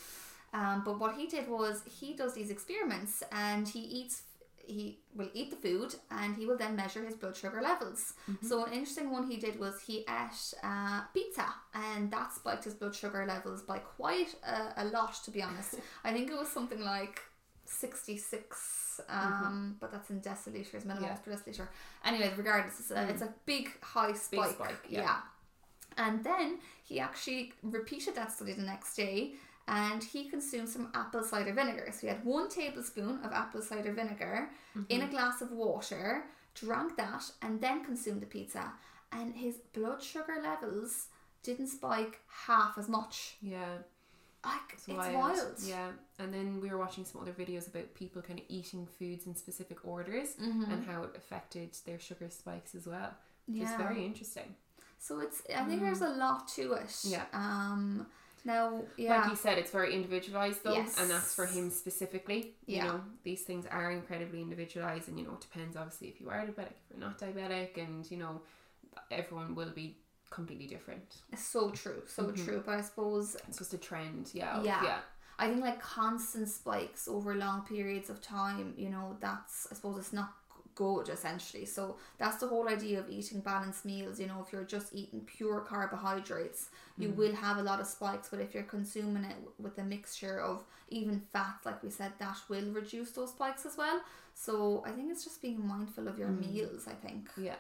[0.52, 4.24] Um, but what he did was he does these experiments and he eats
[4.70, 8.14] he will eat the food and he will then measure his blood sugar levels.
[8.30, 8.46] Mm-hmm.
[8.48, 12.76] So an interesting one he did was he ate uh, pizza and that spiked his
[12.76, 15.76] blood sugar levels by quite a, a lot to be honest.
[16.04, 17.22] I think it was something like
[17.66, 21.04] 66 um, but that's in deciliters, Mm-hmm.
[21.04, 21.16] Yeah.
[21.16, 21.68] per deciliter.
[22.06, 23.10] Anyways, regardless, it's a, Mm.
[23.12, 24.52] it's a big high spike.
[24.52, 25.02] spike, yeah.
[25.02, 25.18] yeah.
[25.98, 29.34] And then he actually repeated that study the next day
[29.70, 31.88] and he consumed some apple cider vinegar.
[31.94, 34.50] So he had one tablespoon of apple cider vinegar
[34.90, 35.12] in a Mm-hmm.
[35.12, 38.72] glass of water, drank that, and then consumed the pizza.
[39.12, 41.08] And his blood sugar levels
[41.44, 43.36] didn't spike half as much.
[43.42, 43.78] Yeah.
[44.44, 45.16] Like, It's it's, wild.
[45.16, 45.56] wild.
[45.64, 45.90] Yeah.
[46.18, 49.36] And then we were watching some other videos about people kind of eating foods in
[49.36, 50.72] specific orders Mhm.
[50.72, 53.12] and how it affected their sugar spikes as well.
[53.48, 53.72] Which Yeah.
[53.72, 54.56] is very interesting.
[54.98, 56.88] So it's, I think there's a lot to it.
[56.88, 57.12] Mm.
[57.12, 57.26] Yeah.
[57.34, 58.08] Um,
[58.46, 59.22] now, yeah.
[59.22, 61.00] Like you said, it's very individualized though, Yes.
[61.00, 62.56] and that's for him specifically.
[62.66, 66.30] You know, these things are incredibly individualized, and you know, it depends obviously if you
[66.30, 68.42] are diabetic, if you're not diabetic, and you know,
[69.12, 69.98] everyone will be
[70.30, 71.18] completely different.
[71.32, 72.46] It's so true, so Mhm.
[72.46, 72.64] true.
[72.66, 74.62] But I suppose It's just a trend, yeah.
[74.62, 74.84] Yeah.
[74.84, 75.00] yeah.
[75.40, 79.98] I think like constant spikes over long periods of time, you know, that's I suppose
[79.98, 80.34] it's not
[80.80, 81.66] good essentially.
[81.66, 84.18] So that's the whole idea of eating balanced meals.
[84.20, 87.16] You know, if you're just eating pure carbohydrates, you mm.
[87.18, 88.30] will have a lot of spikes.
[88.32, 92.38] But if you're consuming it with a mixture of even fats, like we said, that
[92.48, 94.00] will reduce those spikes as well.
[94.34, 96.40] So I think it's just being mindful of your mm.
[96.46, 96.88] meals.
[96.88, 97.30] I think.
[97.38, 97.60] Yeah.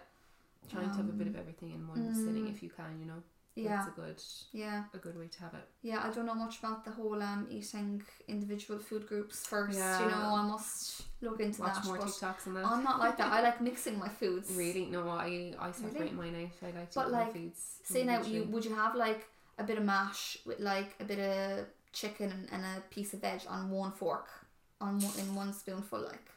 [0.72, 2.54] Trying to have a bit of um, everything in one sitting mm.
[2.54, 3.22] if you can, you know.
[3.56, 5.68] Yeah, That's a good yeah, a good way to have it.
[5.82, 6.02] yeah.
[6.06, 9.78] I don't know much about the whole um eating individual food groups first.
[9.78, 11.86] You know, I must look into Watch that.
[11.86, 12.66] more TikToks on that.
[12.66, 13.32] I'm not like that.
[13.34, 14.50] I like mixing my foods.
[14.56, 14.86] Really?
[14.86, 16.68] No, I I separate mine out.
[16.70, 17.60] I like to But eat like, my foods.
[17.84, 21.20] Say now, you would you have like a bit of mash with like a bit
[21.20, 24.28] of chicken and, and a piece of veg on one fork,
[24.80, 26.28] on one, in one spoonful, like,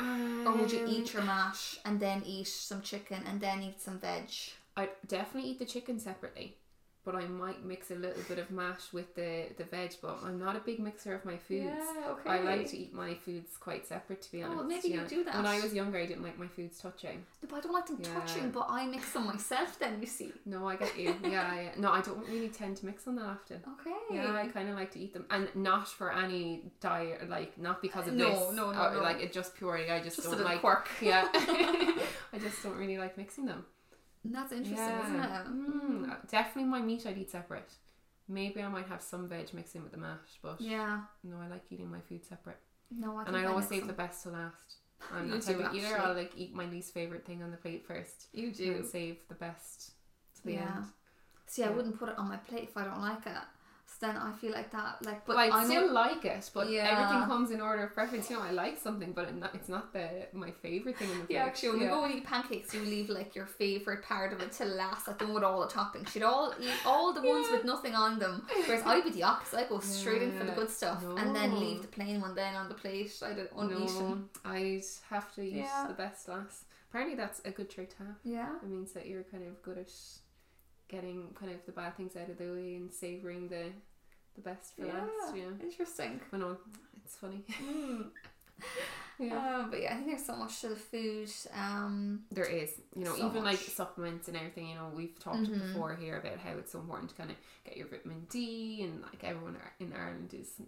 [0.00, 3.80] or would you Um, eat your mash and then eat some chicken and then eat
[3.80, 4.28] some veg?
[4.78, 6.56] I'd definitely eat the chicken separately,
[7.04, 9.92] but I might mix a little bit of mash with the the veg.
[10.02, 11.64] But I'm not a big mixer of my foods.
[11.78, 12.30] Yeah, okay.
[12.30, 14.58] I like to eat my foods quite separate, to be Oh, honest.
[14.58, 15.06] well, maybe you yeah.
[15.16, 15.34] do that.
[15.36, 17.24] When I was younger, I didn't like my foods touching.
[17.42, 18.14] No, but I don't like them Yeah.
[18.20, 19.78] touching, but I mix them myself.
[19.78, 20.32] Then you see.
[20.44, 21.14] No, I get you.
[21.24, 21.70] yeah, yeah.
[21.78, 23.60] No, I don't really tend to mix them that often.
[23.80, 23.96] Okay.
[24.12, 27.80] Yeah, I kind of like to eat them, and not for any diet, like not
[27.80, 28.54] because of No, this.
[28.54, 29.00] no, no, uh, no.
[29.02, 30.60] Like it just purely, I just, Just don't like.
[30.60, 30.88] quirk.
[31.00, 33.64] Yeah, I just don't really like mixing them.
[34.30, 35.04] That's interesting, yeah.
[35.04, 35.46] isn't it?
[35.46, 37.70] Mm, definitely, my meat I'd eat separate.
[38.28, 41.00] Maybe I might have some veg mixed in with the mash, but Yeah.
[41.24, 42.58] no, I like eating my food separate,
[42.90, 44.76] No, I and I always save the best to last.
[45.12, 45.96] I'm that type of eater.
[45.98, 48.84] I'll like eat my least favorite thing on the plate first, You and do.
[48.84, 49.92] save the best
[50.36, 50.76] to the Yeah.
[50.76, 50.84] end.
[51.46, 53.42] See, I wouldn't put it on my plate if I don't like it.
[54.00, 56.88] Then I feel like that, like, but But I still like it, but Yeah.
[56.92, 58.30] everything comes in order of preference.
[58.30, 61.18] You know, I like something, but it not, it's not the my favorite thing in
[61.18, 61.86] the yeah, actually, when yeah.
[61.86, 65.08] we go and eat pancakes, you leave like your favorite part of it to last,
[65.08, 66.14] like the one with all the toppings.
[66.14, 67.56] You'd all eat all the ones Yeah.
[67.56, 68.46] with nothing on them.
[68.66, 69.58] Whereas I'd be the opposite.
[69.58, 72.54] I go straight in for the good stuff and then leave the plain one then
[72.54, 73.12] on the plate.
[73.22, 74.28] I don't uneaten.
[74.44, 76.64] No, I'd have to use the best last.
[76.90, 78.16] Apparently, that's a good trait to have.
[78.22, 78.54] Yeah.
[78.62, 79.90] It means that you're kind of good at
[80.88, 83.66] getting kind of the bad things out of the way and savoring the
[84.34, 85.34] the best for last.
[85.34, 86.20] Yeah, Interesting.
[86.30, 86.56] but no,
[87.04, 87.42] it's funny.
[87.62, 88.06] Mm.
[89.20, 89.58] Yeah.
[89.62, 91.28] Um, but yeah, I think there's so much to the food.
[91.52, 94.68] Um, There is, you know, So even like supplements and everything.
[94.68, 95.58] You know, we've talked Mhm.
[95.72, 99.02] before here about how it's so important to kind of get your vitamin D, and
[99.02, 100.60] like everyone in Ireland is,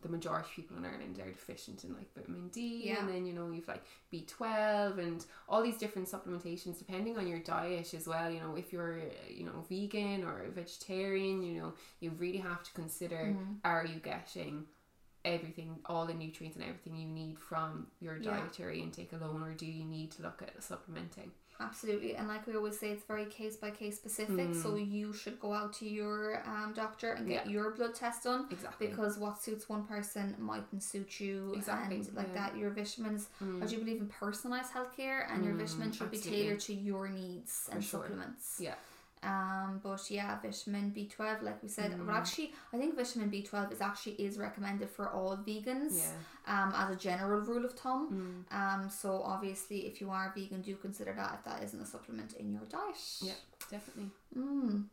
[0.00, 3.00] the majority of people in Ireland are deficient in like vitamin D, Yeah.
[3.00, 7.26] and then you know you've like B twelve and all these different supplementations depending on
[7.28, 8.30] your diet as well.
[8.30, 12.72] You know, if you're you know vegan or vegetarian, you know you really have to
[12.72, 13.58] consider Mhm.
[13.64, 14.66] are you getting
[15.24, 18.40] everything, all the nutrients and everything you need from your Yeah.
[18.40, 21.30] dietary intake alone, or do you need to look at supplementing?
[21.62, 24.54] Absolutely, and like we always say, it's very case by case specific.
[24.54, 27.48] So you should go out to your um, doctor and get Hmm.
[27.50, 27.52] Yeah.
[27.54, 28.88] your blood test done Exactly.
[28.88, 31.52] because what suits one person mightn't suit you.
[31.54, 32.48] Exactly, and like yeah.
[32.48, 33.28] that, your vitamins.
[33.42, 33.62] Mm.
[33.62, 37.08] I do believe in personalized healthcare, and your Mm, vitamins should be tailored to your
[37.08, 38.00] needs and sure.
[38.02, 38.58] supplements.
[38.60, 38.74] Yeah.
[39.22, 42.06] Um, but yeah, vitamin B twelve, like we said, Mm.
[42.06, 45.98] but actually, I think vitamin B twelve is actually is recommended for all vegans.
[45.98, 46.12] Yeah.
[46.44, 48.44] Um, as a general rule of thumb.
[48.50, 48.56] Mm.
[48.58, 52.32] Um, so obviously, if you are vegan, do consider that if that isn't a supplement
[52.34, 52.96] in your diet.
[53.22, 53.34] Yeah.
[53.70, 54.10] Definitely.
[54.36, 54.86] Mm.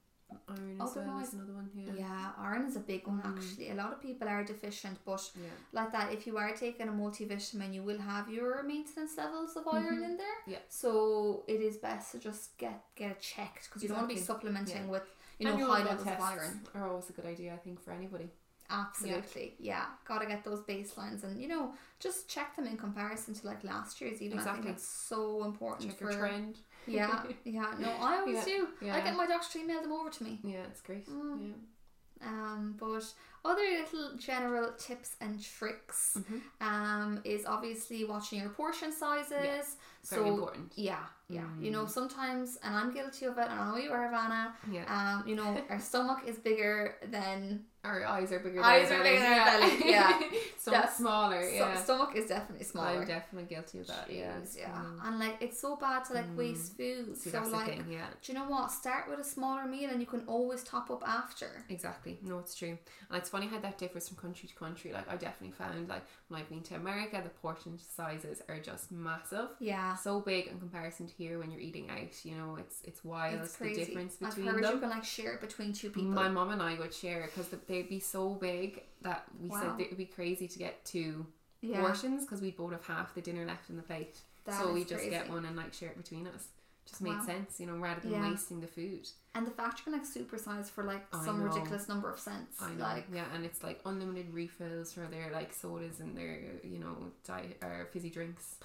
[0.47, 1.69] Iron as well Otherwise- is another one.
[1.73, 1.93] Yeah.
[1.93, 3.35] Yeah, iron is a big one Mm.
[3.37, 3.69] actually.
[3.69, 5.49] A lot of people are deficient, but Yeah.
[5.71, 9.67] like that, if you are taking a multivitamin, you will have your maintenance levels of
[9.67, 10.03] iron Mhm.
[10.05, 10.39] in there.
[10.47, 10.59] Yeah.
[10.69, 14.15] So it is best to just get get it checked because you don't want to
[14.15, 14.91] be supplementing Yeah.
[14.95, 15.07] with
[15.39, 16.67] you know high levels of iron.
[16.75, 18.29] are always a good idea, I think, for anybody.
[18.71, 19.85] Absolutely, yeah.
[20.05, 23.99] Gotta get those baselines and you know just check them in comparison to like last
[23.99, 24.21] year's.
[24.21, 24.63] Even I Exactly.
[24.63, 26.59] think that's so important Check for your trend.
[26.91, 27.71] Yeah, yeah.
[27.79, 28.91] No, I always Yeah, do.
[28.91, 30.39] I get my doctor to email them over to me.
[30.43, 31.07] Yeah, it's great.
[31.09, 31.39] Mm.
[31.49, 32.27] Yeah.
[32.27, 33.05] Um, but
[33.45, 36.41] other little general tips and tricks Mhm.
[36.59, 39.31] um is obviously watching your portion sizes.
[39.31, 39.63] Yeah,
[40.03, 40.73] so important.
[40.75, 41.47] yeah, yeah.
[41.61, 41.89] You know, Mm.
[41.89, 44.53] sometimes, and I'm guilty of it, and I know you are, Vanna.
[44.69, 44.83] Yeah.
[44.95, 48.99] Um, you know, our stomach is bigger than Our eyes are bigger Eyes than are
[48.99, 50.19] our bigger than our belly, yeah.
[50.59, 51.75] so That's- smaller, so- yeah.
[51.81, 52.99] stomach is definitely smaller.
[53.01, 54.33] I'm definitely guilty of that, yeah.
[54.41, 54.67] Jeez, yeah.
[54.69, 55.07] Mm.
[55.07, 56.35] And like it's so bad to like Mm.
[56.35, 57.15] waste food.
[57.17, 58.07] See, so like the thing, yeah.
[58.21, 58.69] do you know what?
[58.71, 61.63] Start with a smaller meal and you can always top up after.
[61.69, 62.19] Exactly.
[62.21, 62.77] No, it's true.
[63.09, 64.91] And it's funny how that differs from country to country.
[64.91, 68.91] Like I definitely found like when I've been to America the portion sizes are just
[68.91, 69.47] massive.
[69.59, 69.95] Yeah.
[69.95, 73.39] So big in comparison to here when you're eating out, you know, it's it's wild
[73.41, 73.85] It's the crazy.
[73.85, 76.09] difference I've between heard you can like share it between two people.
[76.11, 79.61] My mom and I would share it because they'd be so big that we Wow.
[79.61, 81.25] said it would be crazy to get two
[81.61, 81.79] yeah.
[81.79, 84.17] portions because we'd both have half the dinner left in the plate.
[84.45, 86.47] That so we just get one and like share it between us.
[86.85, 87.25] Just made Wow.
[87.25, 88.29] sense, you know, rather than Yeah.
[88.31, 89.07] wasting the food.
[89.35, 91.45] And the fact you can like supersize for like I some know.
[91.45, 92.57] ridiculous number of cents.
[92.59, 92.83] I know.
[92.83, 97.11] Like yeah, and it's like unlimited refills for their like sodas and their you know
[97.25, 98.55] diet or fizzy drinks.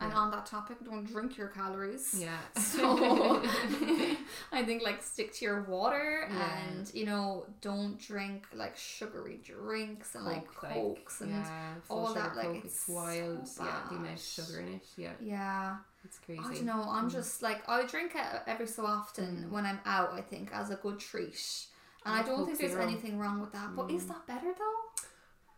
[0.00, 0.18] And Yeah.
[0.18, 2.14] on that topic, don't drink your calories.
[2.14, 2.38] Yeah.
[2.56, 3.42] So
[4.52, 6.58] I think like stick to your water Yeah.
[6.68, 11.74] and you know don't drink like sugary drinks and like Coke, like, cokes and yeah,
[11.88, 13.46] all that, like, Coke, it's it's wild.
[13.48, 14.86] so yeah, the amount of sugar in it.
[14.96, 15.76] Yeah, yeah.
[16.04, 16.40] it's crazy.
[16.44, 16.84] I don't know.
[16.88, 17.12] I'm Mm.
[17.12, 19.50] just like I drink it every so often Mm.
[19.50, 20.12] when I'm out.
[20.12, 21.66] I think as a good treat,
[22.04, 22.82] and I I don't think there's Zero.
[22.84, 23.74] anything wrong with that.
[23.74, 24.08] But is Mm.
[24.08, 24.80] that better though?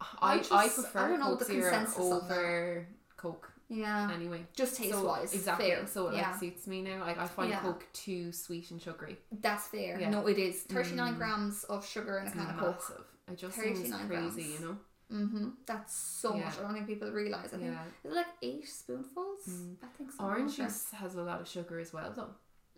[0.01, 2.87] I, I I, just- I prefer don't know Coke the consensus on over
[3.19, 4.45] Coke Yeah, anyway.
[4.55, 5.71] just taste so, wise, exactly.
[5.71, 5.87] fair.
[5.87, 7.01] So it yeah, like suits me now.
[7.07, 7.61] Like I find Yeah.
[7.61, 9.17] Coke too sweet and sugary.
[9.41, 9.99] that's fair.
[10.01, 10.11] Yeah.
[10.11, 11.19] No, it is 39 Mm.
[11.19, 13.07] grams of sugar in a can of Coke.
[13.31, 14.61] It just seems 39 crazy, grams.
[14.61, 14.77] you know.
[15.13, 15.49] Mm-hmm.
[15.67, 16.45] That's so Yeah.
[16.45, 16.59] much.
[16.59, 17.53] I don't think people realize.
[17.55, 17.73] I think
[18.05, 19.47] is it like eight spoonfuls?
[19.49, 19.77] Mm.
[19.83, 20.25] I think so.
[20.25, 22.31] Orange juice has a lot of sugar as well, though.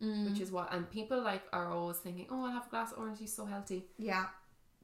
[0.02, 0.31] Mm.
[0.31, 2.98] which is what and people like are always thinking, oh, I'll have a glass of
[2.98, 4.26] orange juice, so healthy, Yeah.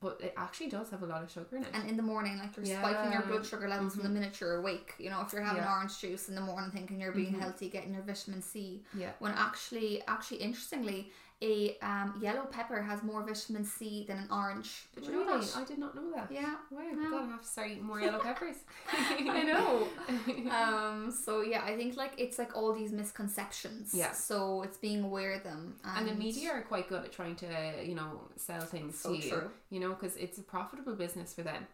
[0.00, 1.68] But it actually does have a lot of sugar in it.
[1.72, 4.56] And in the morning, like you're spiking your blood sugar levels from the minute you're
[4.56, 4.94] awake.
[4.98, 5.72] You know, if you're having Yeah.
[5.72, 7.40] orange juice in the morning thinking you're being Mhm.
[7.40, 8.84] healthy, getting your vitamin C.
[8.92, 14.28] yeah, When actually, actually, interestingly, a um, yellow pepper has more vitamin C than an
[14.32, 14.86] orange.
[14.94, 15.56] Did you know that?
[15.56, 16.28] I did not know that.
[16.32, 16.56] Yeah.
[16.70, 17.10] Wow, No.
[17.10, 18.56] God, I have to start eating more yellow peppers.
[18.92, 19.88] I know.
[20.50, 24.12] um so yeah i think like it's like all these misconceptions Yeah.
[24.12, 27.36] so it's being aware of them and, and the media are quite good at trying
[27.36, 27.46] to,
[27.84, 29.30] you know, sell things So to you.
[29.30, 29.50] true.
[29.70, 31.66] You know, because it's a profitable business for them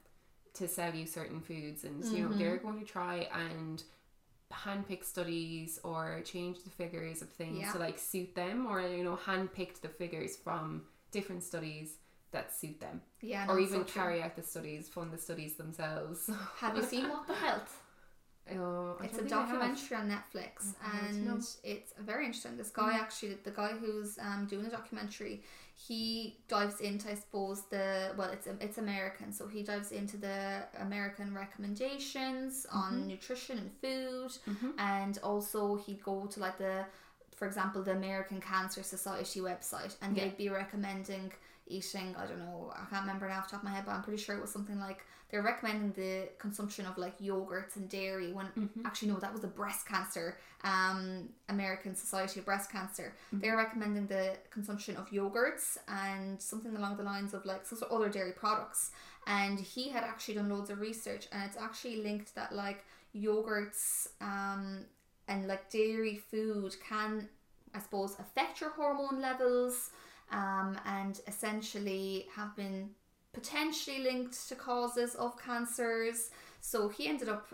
[0.55, 2.39] to sell you certain foods, and you know Mhm.
[2.39, 3.83] they're going to try and
[4.53, 7.73] handpick studies or change the figures of things Yeah.
[7.73, 11.97] to like suit them, or you know, handpicked the figures from different studies
[12.33, 16.29] that suit them, yeah or even so carry out the studies, fund the studies themselves.
[16.59, 17.81] have you seen what the health
[18.53, 19.49] Oh, it's a think I have.
[19.59, 23.01] documentary on netflix and it's very interesting this guy Mm.
[23.01, 25.43] actually the guy who's um, doing the documentary
[25.77, 30.63] he dives into i suppose the well it's it's american so he dives into the
[30.79, 34.75] american recommendations on nutrition and food Mhm.
[34.79, 36.85] and also he'd go to like the
[37.35, 40.25] for example the american cancer society website and Yeah.
[40.25, 41.33] they'd be recommending
[41.67, 43.93] eating i don't know i can't remember now off the top of my head but
[43.93, 47.89] i'm pretty sure it was something like they're recommending the consumption of like yogurts and
[47.89, 48.85] dairy when Mhm.
[48.85, 53.15] actually no that was the breast cancer um american society of breast cancer.
[53.33, 57.91] They're recommending the consumption of yogurts and something along the lines of like some sort
[57.91, 58.91] of other dairy products.
[59.27, 64.09] And he had actually done loads of research and it's actually linked that like yogurts
[64.21, 64.85] um
[65.29, 67.29] and like dairy food can
[67.75, 69.91] i suppose affect your hormone levels
[70.31, 72.91] um and essentially have been
[73.33, 77.49] potentially linked to causes of cancers so he ended up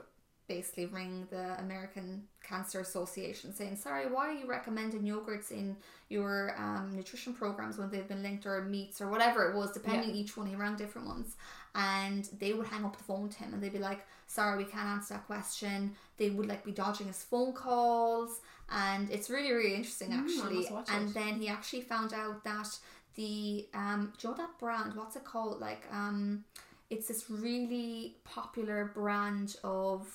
[0.50, 5.76] basically ringing the American Cancer Association saying, Sorry, why are you recommending yogurts in
[6.08, 10.10] your um, nutrition programs when they've been linked or meats or whatever it was, depending
[10.10, 11.36] each one, he rang different ones.
[11.74, 14.70] And they would hang up the phone to him and they'd be like, Sorry, we
[14.70, 15.94] can't answer that question.
[16.16, 18.40] They would like be dodging his phone calls.
[18.70, 20.68] And it's really, really interesting Mm, actually.
[20.70, 21.14] watch and it.
[21.14, 22.68] then he actually found out that
[23.16, 25.60] the um do you know that brand, what's it called?
[25.60, 26.44] Like um
[26.90, 30.08] it's this really popular brand of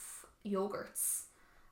[0.46, 1.24] yogurts.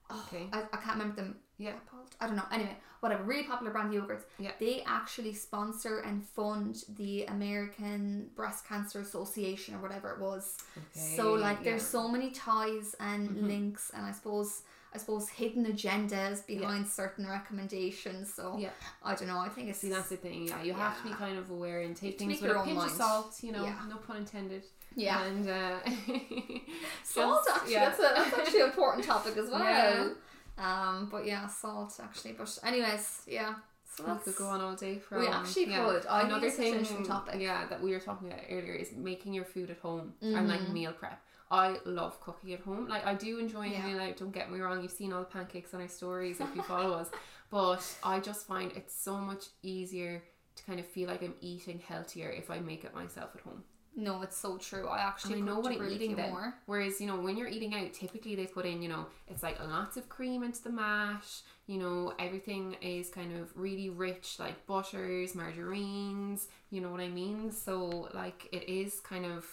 [0.09, 0.47] Oh, Okay.
[0.51, 1.35] I, I can't remember them.
[1.57, 1.73] Yeah.
[2.19, 2.43] I don't know.
[2.51, 3.23] Anyway, whatever.
[3.23, 4.23] Really popular brand of yogurts.
[4.39, 4.51] Yeah.
[4.59, 10.57] They actually sponsor and fund the American Breast Cancer Association or whatever it was.
[10.77, 11.15] Okay.
[11.15, 11.87] so like there's yeah.
[11.87, 13.47] so many ties and Mhm.
[13.47, 14.63] links and I suppose
[14.95, 18.31] I suppose hidden agendas behind certain recommendations.
[18.31, 18.69] So Yeah.
[19.03, 19.39] I don't know.
[19.39, 20.47] I think it's See, that's the thing.
[20.47, 22.77] Yeah, you have to be kind of aware and take things with a own pinch
[22.83, 23.39] of salt.
[23.41, 23.79] You know, Yeah.
[23.89, 24.63] no pun intended.
[24.95, 25.23] yeah.
[25.23, 25.79] And uh,
[27.03, 27.85] Salt just- actually yeah.
[27.89, 30.15] that's, a, that's actually an important topic as well.
[30.57, 32.33] Um, but yeah, salt actually.
[32.33, 33.55] But anyways, yeah.
[33.95, 35.19] So we could go on all day from.
[35.21, 35.85] We actually yeah.
[35.85, 36.05] could.
[36.07, 37.39] I Another it's such an thing, topic.
[37.39, 40.61] yeah, that we were talking about earlier is making your food at home and like
[40.61, 40.73] Mhm.
[40.73, 41.21] meal prep.
[41.51, 42.87] I love cooking at home.
[42.87, 43.85] Like I do enjoy Yeah.
[43.85, 44.17] meal out.
[44.17, 44.81] Don't get me wrong.
[44.81, 47.11] You've seen all the pancakes on our stories if you follow us,
[47.51, 50.23] but I just find it's so much easier
[50.55, 53.63] to kind of feel like I'm eating healthier if I make it myself at home.
[53.95, 54.87] No, it's so true.
[54.87, 56.31] I actually And I know what I'm eating then.
[56.31, 56.55] more.
[56.65, 59.59] Whereas, you know, when you're eating out, typically they put in, you know, it's like
[59.63, 64.65] lots of cream into the mash, you know, everything is kind of really rich, like
[64.65, 67.51] butters, margarines, you know what I mean?
[67.51, 69.45] So, like, it is kind of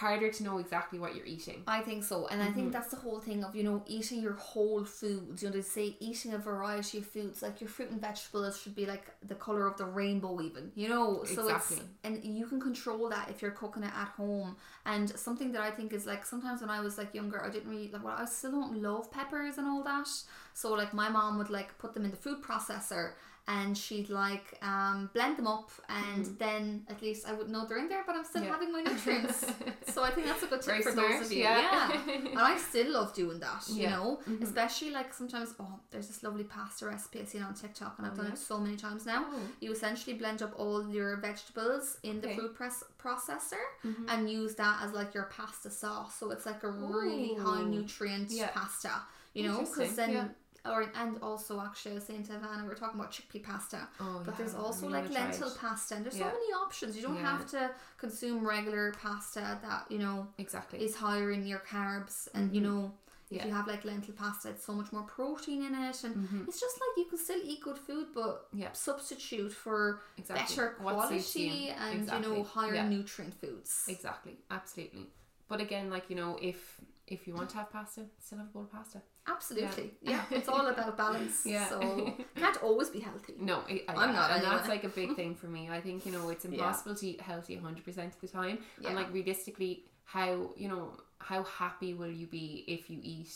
[0.00, 1.62] harder to know exactly what you're eating.
[1.66, 2.54] I think so, and I Mm-hmm.
[2.54, 5.42] think that's the whole thing of you know eating your whole foods.
[5.42, 8.74] You know, they say eating a variety of foods, like your fruit and vegetables should
[8.74, 10.72] be like the color of the rainbow, even.
[10.74, 11.76] You know, so Exactly.
[11.78, 14.56] it's and you can control that if you're cooking it at home.
[14.84, 17.70] And something that I think is like sometimes when I was like younger, I didn't
[17.70, 18.04] really like.
[18.04, 20.08] Well, I still don't love peppers and all that.
[20.54, 23.12] So like my mom would like put them in the food processor.
[23.46, 27.76] And she'd like um, blend them up, and then at least I would know they're
[27.78, 28.46] in there, but I'm still Mm.
[28.46, 28.52] Yeah.
[28.52, 29.44] having my nutrients.
[29.94, 31.42] so I think that's a good tip Very for smart, those of you.
[31.44, 31.60] yeah.
[32.06, 32.14] yeah.
[32.30, 33.90] and I still love doing that, you Yeah.
[33.96, 34.42] know, Mhm.
[34.42, 35.54] especially like sometimes.
[35.60, 38.38] Oh, there's this lovely pasta recipe I seen on TikTok, and I've Oh, done it
[38.38, 39.26] so many times now.
[39.28, 39.38] Oh.
[39.60, 42.36] You essentially blend up all your vegetables in the Okay.
[42.38, 44.06] food press processor Mhm.
[44.08, 46.14] and use that as like your pasta sauce.
[46.18, 47.68] So it's like a really high Ooh.
[47.76, 48.48] nutrient Yeah.
[48.54, 49.02] pasta,
[49.34, 50.34] you know, because then.
[50.66, 54.22] Or, and also actually I was saying to Havana we're talking about chickpea pasta Oh,
[54.24, 55.58] but yeah, there's also like lentil it.
[55.60, 56.30] pasta and there's Yeah.
[56.30, 57.36] so many options you don't Yeah.
[57.36, 60.82] have to consume regular pasta that you know Exactly.
[60.82, 62.64] is higher in your carbs and you Mhm.
[62.64, 62.94] know
[63.30, 66.48] if you have like lentil pasta it's so much more protein in it and Mhm.
[66.48, 68.72] it's just like you can still eat good food but Yeah.
[68.72, 70.42] substitute for Exactly.
[70.56, 70.82] better you.
[70.82, 72.30] quality and Exactly.
[72.30, 72.88] you know higher Yeah.
[72.88, 75.12] nutrient foods Exactly, absolutely.
[75.46, 78.50] But again, like you know, if if you want to have pasta, still have a
[78.50, 79.02] bowl of pasta.
[79.26, 79.92] Absolutely.
[80.02, 80.22] Yeah.
[80.30, 81.42] It's all about balance.
[81.46, 81.68] Yeah.
[81.68, 83.34] So can't always be healthy.
[83.38, 85.68] No, I, I'm not and that's like a big thing for me.
[85.70, 88.88] I think you know it's impossible to eat healthy 100 percent of the time, Yeah.
[88.88, 93.32] and like realistically, how you know how happy will you be if you eat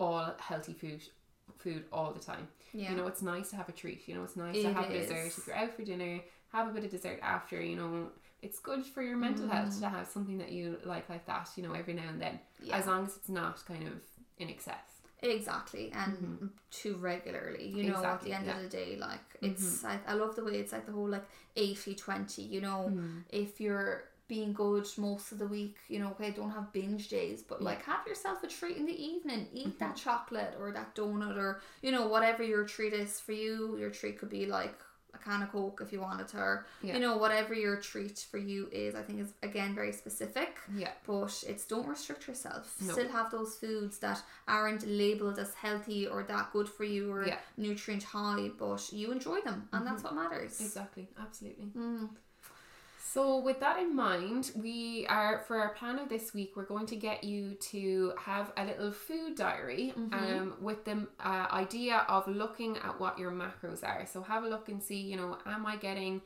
[0.00, 1.02] all healthy food
[1.58, 2.48] food all the time?
[2.72, 2.90] Yeah.
[2.90, 4.06] You know, it's nice to have a treat.
[4.08, 5.08] You know, it's nice to have is.
[5.08, 6.20] dessert if you're out for dinner.
[6.52, 7.60] Have a bit of dessert after.
[7.60, 8.08] You know,
[8.42, 9.50] it's good for your mental Mm.
[9.52, 11.48] health to have something that you like like that.
[11.56, 12.76] You know, every now and then, Yeah.
[12.78, 13.94] as long as it's not kind of
[14.38, 14.95] in excess.
[15.22, 17.68] Exactly, and too regularly.
[17.68, 18.24] You know, at Mm-hmm.
[18.26, 18.52] The end yeah.
[18.52, 18.64] Mm-hmm.
[18.64, 19.84] of the day, like it's.
[19.84, 21.24] I, I love the way it's like the whole like
[21.56, 23.22] 80-20, You know, Mm.
[23.30, 27.42] if you're being good most of the week, you know, okay, don't have binge days,
[27.42, 29.46] but like have yourself a treat in the evening.
[29.52, 29.78] Eat Mm-hmm.
[29.78, 33.76] that chocolate or that donut or you know whatever your treat is for you.
[33.78, 34.78] Your treat could be like
[35.18, 36.94] a can of coke if you wanted to, or Yeah.
[36.94, 38.94] you know whatever your treat for you is.
[39.00, 40.50] I think is again very specific.
[40.82, 40.92] Yeah.
[41.06, 42.64] But it's don't restrict yourself.
[42.80, 42.92] No.
[42.92, 44.18] Still have those foods that
[44.56, 47.38] aren't labeled as healthy or that good for you or Yeah.
[47.56, 50.60] nutrient high, but you enjoy them, and that's what matters.
[50.60, 51.08] Exactly.
[51.18, 51.66] Absolutely.
[51.76, 52.08] Mm.
[53.12, 56.52] So, with that in mind, we are for our plan of this week.
[56.56, 61.46] We're going to get you to have a little food diary, um, with the uh,
[61.52, 64.04] idea of looking at what your macros are.
[64.06, 65.00] So, have a look and see.
[65.00, 66.20] You know, am I getting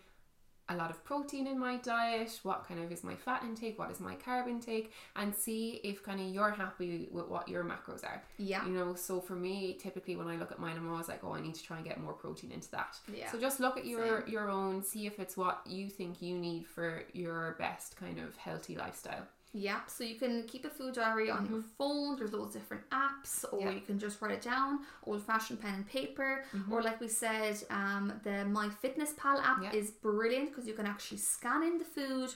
[0.70, 2.38] a lot of protein in my diet?
[2.42, 3.78] What kind of is my fat intake?
[3.78, 4.92] What is my carb intake?
[5.16, 8.22] And see if kind of you're happy with what your macros are.
[8.38, 8.64] Yeah.
[8.66, 11.34] You know, so for me, typically when I look at mine, I'm always like, oh,
[11.34, 12.96] I need to try and get more protein into that.
[13.14, 13.30] Yeah.
[13.30, 16.66] So just look at your your own, see if it's what you think you need
[16.66, 19.26] for your best kind of healthy lifestyle.
[19.52, 22.16] Yeah, so you can keep a food diary on your phone.
[22.16, 23.60] There's loads of different apps, or Mm-hmm.
[23.60, 23.66] Yeah.
[23.66, 23.74] Mm-hmm.
[23.78, 26.44] you can just write it down, old fashioned pen and paper.
[26.70, 29.72] Or, like we said, um, the MyFitnessPal app Yeah.
[29.72, 32.30] is brilliant because you can actually scan in the food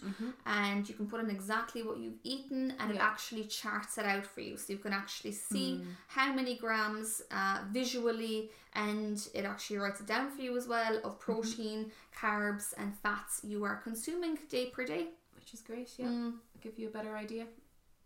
[0.45, 3.13] and you can put in exactly what you've eaten, and it Mm-hmm.
[3.15, 4.57] Actually charts it out for you.
[4.57, 5.87] So you can actually see Mm.
[6.09, 10.97] how many grams uh, visually, and it actually writes it down for you as well
[11.05, 11.21] of Mm-hmm.
[11.33, 15.05] protein, carbs, and fats you are consuming day per day.
[15.37, 16.07] Which is great, yeah.
[16.07, 16.33] Mm.
[16.65, 17.45] Give you a better idea.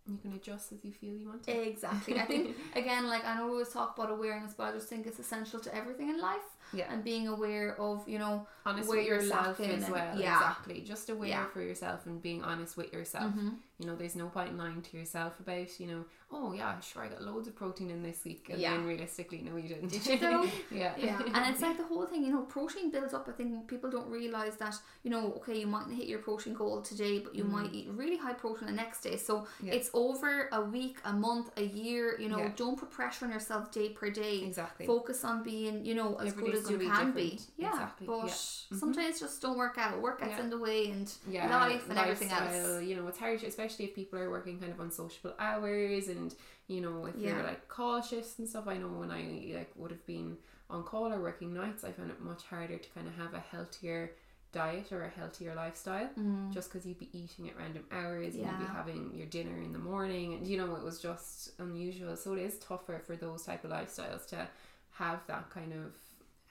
[0.07, 1.53] You can adjust as you feel you want to.
[1.53, 2.19] Exactly.
[2.19, 5.07] I think again, like I know we always talk about awareness, but I just think
[5.07, 6.49] it's essential to everything in life.
[6.73, 6.93] Yeah.
[6.93, 10.19] And being aware of, you know, honest where with you're yourself lacking as well.
[10.19, 10.37] yeah.
[10.37, 10.81] Exactly.
[10.83, 11.47] Just aware Yeah.
[11.47, 13.33] for yourself and being honest with yourself.
[13.35, 13.55] Mhm.
[13.79, 17.09] You know, there's no point lying to yourself about, you know, oh yeah, sure I
[17.09, 18.73] got loads of protein in this week and Yeah.
[18.77, 19.89] then realistically no you didn't.
[19.89, 20.45] Did you though?
[20.71, 20.95] yeah.
[20.99, 21.23] yeah.
[21.33, 23.27] And it's like the whole thing, you know, protein builds up.
[23.29, 26.83] I think people don't realize that, you know, okay, you mightn't hit your protein goal
[26.83, 29.17] today, but you might eat really high protein the next day.
[29.17, 29.47] So Mm.
[29.63, 29.73] Yeah.
[29.75, 32.19] it's over a week, a month, a year.
[32.21, 34.43] You know, don't put pressure on yourself day per day.
[34.43, 34.87] Exactly.
[34.87, 37.39] Focus on being, you know, as Every good as you be can be.
[37.57, 37.71] Yeah.
[37.71, 38.07] Exactly.
[38.07, 38.33] But Yeah.
[38.33, 38.79] Mm-hmm.
[38.79, 40.01] sometimes just don't work out.
[40.01, 40.41] Work gets Yeah.
[40.45, 42.83] in the way and yeah, life and everything else.
[42.83, 46.35] You know, it's hard, especially if people are working kind of on sociable hours, and
[46.67, 47.35] you know, if Yeah.
[47.37, 48.67] you're like call shifts and stuff.
[48.69, 50.37] I know when I like would have been
[50.71, 53.41] on call or working nights, I found it much harder to kind of have a
[53.41, 54.13] healthier
[54.51, 56.53] diet or a healthier lifestyle Mm.
[56.55, 59.73] just because you'd be eating at random hours and you'd be having your dinner in
[59.75, 63.43] the morning and you know it was just unusual so it is tougher for those
[63.45, 64.49] type of lifestyles to
[64.93, 65.93] have that kind of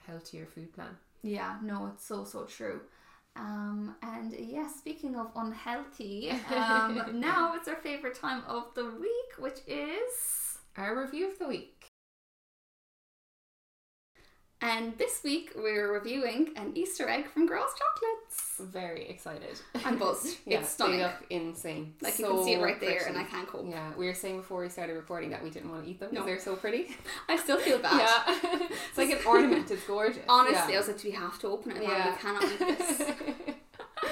[0.08, 2.80] healthier food plan Yeah, no, it's so so true.
[3.36, 9.30] Um, and yes, speaking of unhealthy, um, now it's our favorite time of the week,
[9.38, 10.58] which is.
[10.76, 11.77] our review of the week
[14.60, 18.56] And this week we're reviewing an Easter egg from Grá Chocolates.
[18.60, 20.36] very excited I'm buzzed.
[20.46, 21.06] Yeah, it's stunning.
[21.30, 21.94] Insane.
[22.02, 23.66] Like you can see it So right there, and I can't cope.
[23.70, 26.10] Yeah, we were saying before we started recording that we didn't want to eat them
[26.10, 26.26] because No.
[26.26, 26.88] they're so pretty.
[27.28, 27.98] I still feel bad.
[27.98, 29.70] Yeah, it's like an ornament.
[29.70, 30.22] It's gorgeous.
[30.28, 30.78] Honestly, yeah.
[30.78, 31.82] I was like, do we have to open it?
[31.82, 32.10] Yeah.
[32.10, 33.02] We cannot eat this.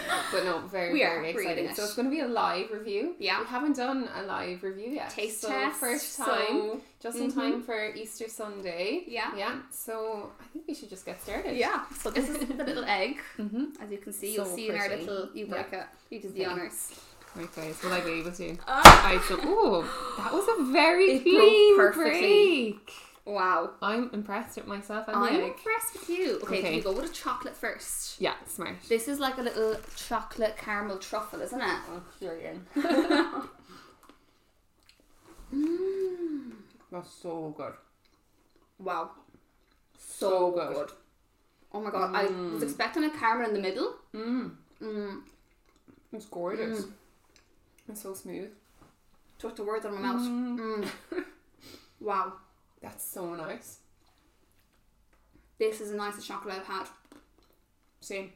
[0.32, 1.70] but no, very We very excited.
[1.70, 1.76] it.
[1.76, 3.14] So it's going to be a live review.
[3.18, 3.40] Yeah.
[3.40, 5.10] we haven't done a live review yet.
[5.10, 5.78] Taste so test.
[5.80, 7.34] first time, so- just in Mhm.
[7.34, 9.04] time for Easter Sunday.
[9.06, 9.30] Yeah.
[9.36, 9.58] yeah.
[9.70, 11.56] So I think we should just get started.
[11.56, 13.18] Yeah, so this is the little egg.
[13.38, 13.82] Mm-hmm.
[13.82, 15.84] As you can see, you'll see in our little, you break it.
[16.10, 16.50] You do the Okay.
[16.50, 16.92] honours.
[17.34, 17.82] Right, guys.
[17.82, 18.56] Will I be able to?
[18.66, 19.08] Ah!
[19.12, 19.38] I so.
[19.42, 19.82] Oh,
[20.16, 22.72] that was a very It clean perfectly.
[22.72, 22.92] break.
[23.26, 23.70] Wow.
[23.82, 25.52] I'm impressed with myself and I'm the egg.
[25.52, 26.36] impressed with you.
[26.44, 26.62] Okay, Okay.
[26.62, 28.20] can we go with a chocolate first?
[28.20, 28.76] Yeah, smart.
[28.88, 31.78] This is like a little chocolate caramel truffle, isn't it?
[31.90, 32.38] Oh, you're.
[35.54, 36.52] Mm.
[36.90, 37.72] That's so good.
[38.78, 39.10] Wow.
[39.98, 40.74] So So good.
[40.74, 40.90] good.
[41.72, 43.94] Oh my god, I was expecting a caramel in the middle.
[44.14, 44.50] Mm.
[44.82, 45.20] Mm.
[46.12, 46.84] It's gorgeous.
[47.88, 48.50] It's so smooth.
[49.38, 50.20] Took the words out of my mouth.
[50.22, 50.88] Mm.
[52.00, 52.32] wow.
[52.82, 53.78] That's so nice.
[55.58, 56.86] This is the nicest chocolate I've had.
[58.00, 58.32] Same.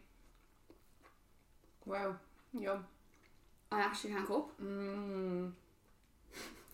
[1.84, 2.16] Wow.
[2.58, 2.84] Yum.
[3.70, 4.52] I actually can't cope.
[4.62, 5.52] Mm.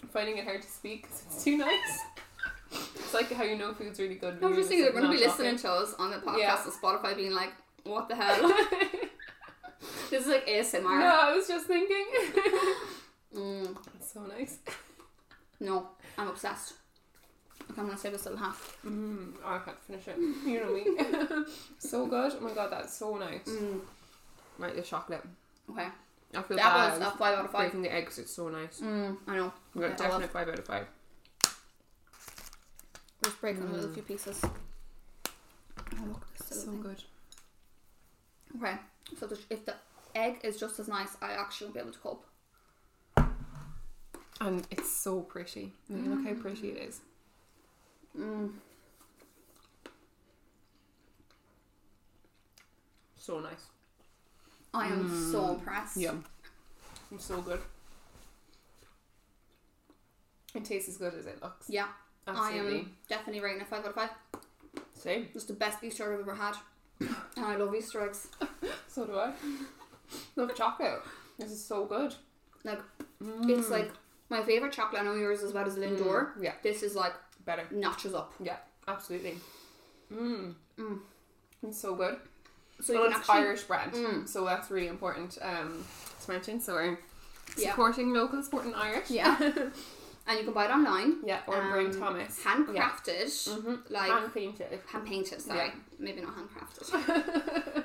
[0.02, 1.98] I'm finding it hard to speak because it's too nice.
[2.96, 4.38] It's like how you know food's really good.
[4.42, 6.56] I was just thinking they're going to be listening to us on the podcast Yeah.
[6.66, 7.52] on Spotify, being like,
[7.84, 8.48] "What the hell?
[10.10, 12.04] this is like ASMR." no, I was just thinking.
[13.34, 14.58] Mm, That's so nice.
[15.60, 16.72] no, I'm obsessed.
[17.70, 18.76] Okay, I'm gonna save this little half.
[18.86, 20.16] Mm, I can't finish it.
[20.46, 21.44] You know me.
[21.78, 22.32] so good.
[22.36, 23.46] Oh my god, that's so nice.
[23.48, 23.80] Mm,
[24.58, 25.22] Right, the chocolate.
[25.70, 25.88] okay,
[26.34, 26.58] I feel bad.
[26.58, 27.60] that was bad a five out of five.
[27.72, 28.18] breaking the eggs.
[28.18, 28.80] It's so nice.
[28.80, 29.52] Mm, I know.
[29.74, 30.86] We got Okay, I love- definite five out of five.
[33.24, 33.74] Just break them Mm.
[33.74, 34.40] into a few pieces.
[34.44, 36.82] Oh, look, this little So thing.
[36.82, 37.02] good.
[38.56, 38.78] Okay,
[39.18, 39.74] so the, if the
[40.14, 42.26] egg is just as nice, I actually won't be able to cope.
[44.40, 45.72] And it's so pretty.
[45.88, 47.00] Like, Look how pretty it is.
[48.18, 48.50] Mm.
[53.18, 53.66] So nice.
[54.74, 55.96] I am so impressed.
[55.96, 56.24] Yum.
[57.12, 57.60] It's so good.
[60.54, 61.66] It tastes as good as it looks.
[61.68, 61.88] Yeah,
[62.26, 64.10] I am definitely rating it 5 out of 5.
[64.94, 65.28] Same.
[65.34, 66.54] It's the best Easter egg I've ever had.
[67.00, 68.28] and I love Easter eggs.
[68.88, 69.32] So do I.
[70.36, 71.02] Love chocolate.
[71.38, 72.14] This is so good.
[72.64, 72.80] Like,
[73.22, 73.50] Mm.
[73.50, 73.90] it's like
[74.30, 75.02] my favourite chocolate.
[75.02, 76.30] I know yours as well as Lindor.
[76.40, 77.12] Yeah, This is like
[77.46, 77.64] better.
[77.70, 78.34] notches up.
[78.42, 79.38] Yeah, absolutely.
[80.12, 80.54] Mmm.
[80.78, 80.98] Mm.
[81.62, 82.16] It's so good.
[82.82, 83.34] So well, it's actually.
[83.36, 84.28] Irish brand, Mm.
[84.28, 85.82] so that's really important um,
[86.24, 86.60] to mention.
[86.60, 86.98] So we're
[87.56, 87.70] Yeah.
[87.70, 89.10] supporting local, supporting Irish.
[89.10, 89.36] Yeah.
[90.28, 91.20] and you can buy it online.
[91.24, 92.38] yeah, or Um, Thomas.
[92.42, 93.24] Handcrafted.
[93.48, 93.74] Mm-hmm.
[93.92, 94.80] Like, Hand painted.
[94.86, 95.68] hand painted, sorry.
[95.68, 95.74] Yeah.
[95.98, 97.84] Maybe not handcrafted.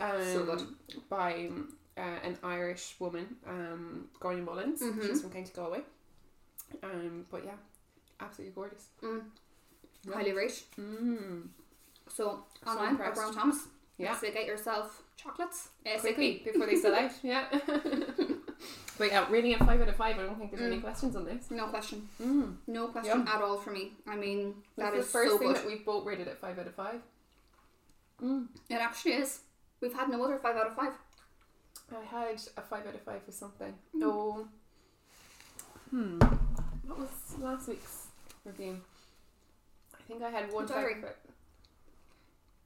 [0.00, 0.62] um, So good.
[1.08, 1.50] By
[1.96, 4.80] uh, an Irish woman, um, Gráinne Mullins.
[4.82, 5.02] Mhm.
[5.06, 5.82] She's from County Galway.
[6.82, 7.56] Um, but yeah,
[8.20, 8.86] absolutely gorgeous.
[9.02, 9.22] Mm.
[10.08, 10.14] Yeah.
[10.14, 10.62] Highly rate.
[10.78, 11.48] Mm.
[12.08, 13.14] So, online impressed.
[13.16, 13.58] Brown Thomas.
[13.98, 14.14] Yeah.
[14.16, 15.68] So get yourself chocolates.
[16.00, 16.52] Quickly ASAP.
[16.52, 17.10] before they sell out.
[17.22, 17.46] Yeah.
[18.98, 20.18] but yeah, rating it five out of five.
[20.18, 20.82] I don't think there's any Mm.
[20.82, 21.50] questions on this.
[21.50, 22.08] No question.
[22.22, 22.56] Mm.
[22.66, 23.28] No question Yum.
[23.28, 23.92] at all for me.
[24.06, 25.56] I mean, that is the first so thing good.
[25.56, 27.00] that we've both rated at five out of five.
[28.22, 28.46] Mm.
[28.70, 29.40] It actually is.
[29.80, 30.92] We've had no other 5 out of 5.
[31.92, 33.74] I had a five out of five for something.
[33.94, 34.02] Mm.
[34.04, 34.48] Oh.
[35.90, 36.18] Hmm.
[36.86, 37.08] What was
[37.38, 37.95] last week's
[38.46, 38.80] review?
[39.94, 40.94] I think I had one diary.
[41.00, 41.14] for-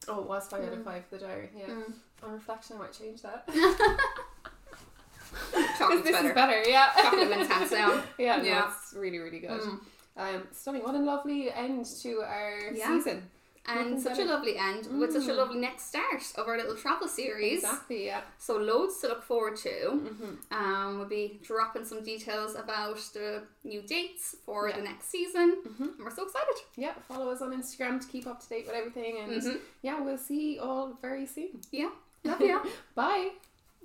[0.09, 0.85] Oh, it was five out of Mm.
[0.85, 1.05] five.
[1.11, 1.51] The diary.
[1.57, 1.67] Yeah.
[1.67, 1.93] Mm.
[2.23, 3.47] On reflection, I might change that.
[5.79, 6.29] Chocolate's this better.
[6.29, 6.63] is better.
[6.69, 6.89] Yeah.
[6.97, 8.03] Chocolate wins hands down.
[8.19, 8.37] yeah.
[8.39, 8.71] No, Yeah.
[8.71, 9.51] it's really really good.
[9.61, 9.81] Mm.
[10.17, 10.83] Um, stunning.
[10.83, 12.89] What a lovely end to our Yeah.
[12.89, 13.31] season.
[13.71, 14.29] And Nothing such better.
[14.29, 15.37] a lovely end with such a Mm.
[15.37, 17.63] lovely next start of our little travel series.
[17.63, 18.07] Exactly.
[18.07, 18.23] Yeah.
[18.39, 19.71] So loads to look forward to.
[19.71, 20.55] Mm-hmm.
[20.59, 24.77] Um, we'll be dropping some details about the new dates for Yeah.
[24.77, 25.57] the next season.
[25.67, 25.83] Mm-hmm.
[25.85, 26.57] And we're so excited.
[26.77, 26.95] Yeah.
[27.09, 29.59] Follow us on Instagram to keep up to date with everything, and Mhm.
[29.83, 31.61] yeah, we'll see you all very soon.
[31.71, 31.91] Yeah.
[32.25, 32.61] Love you.
[32.95, 33.31] Bye.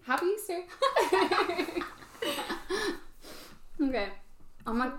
[0.05, 0.63] Happy Easter.
[3.81, 4.09] okay.
[4.67, 4.89] Oh my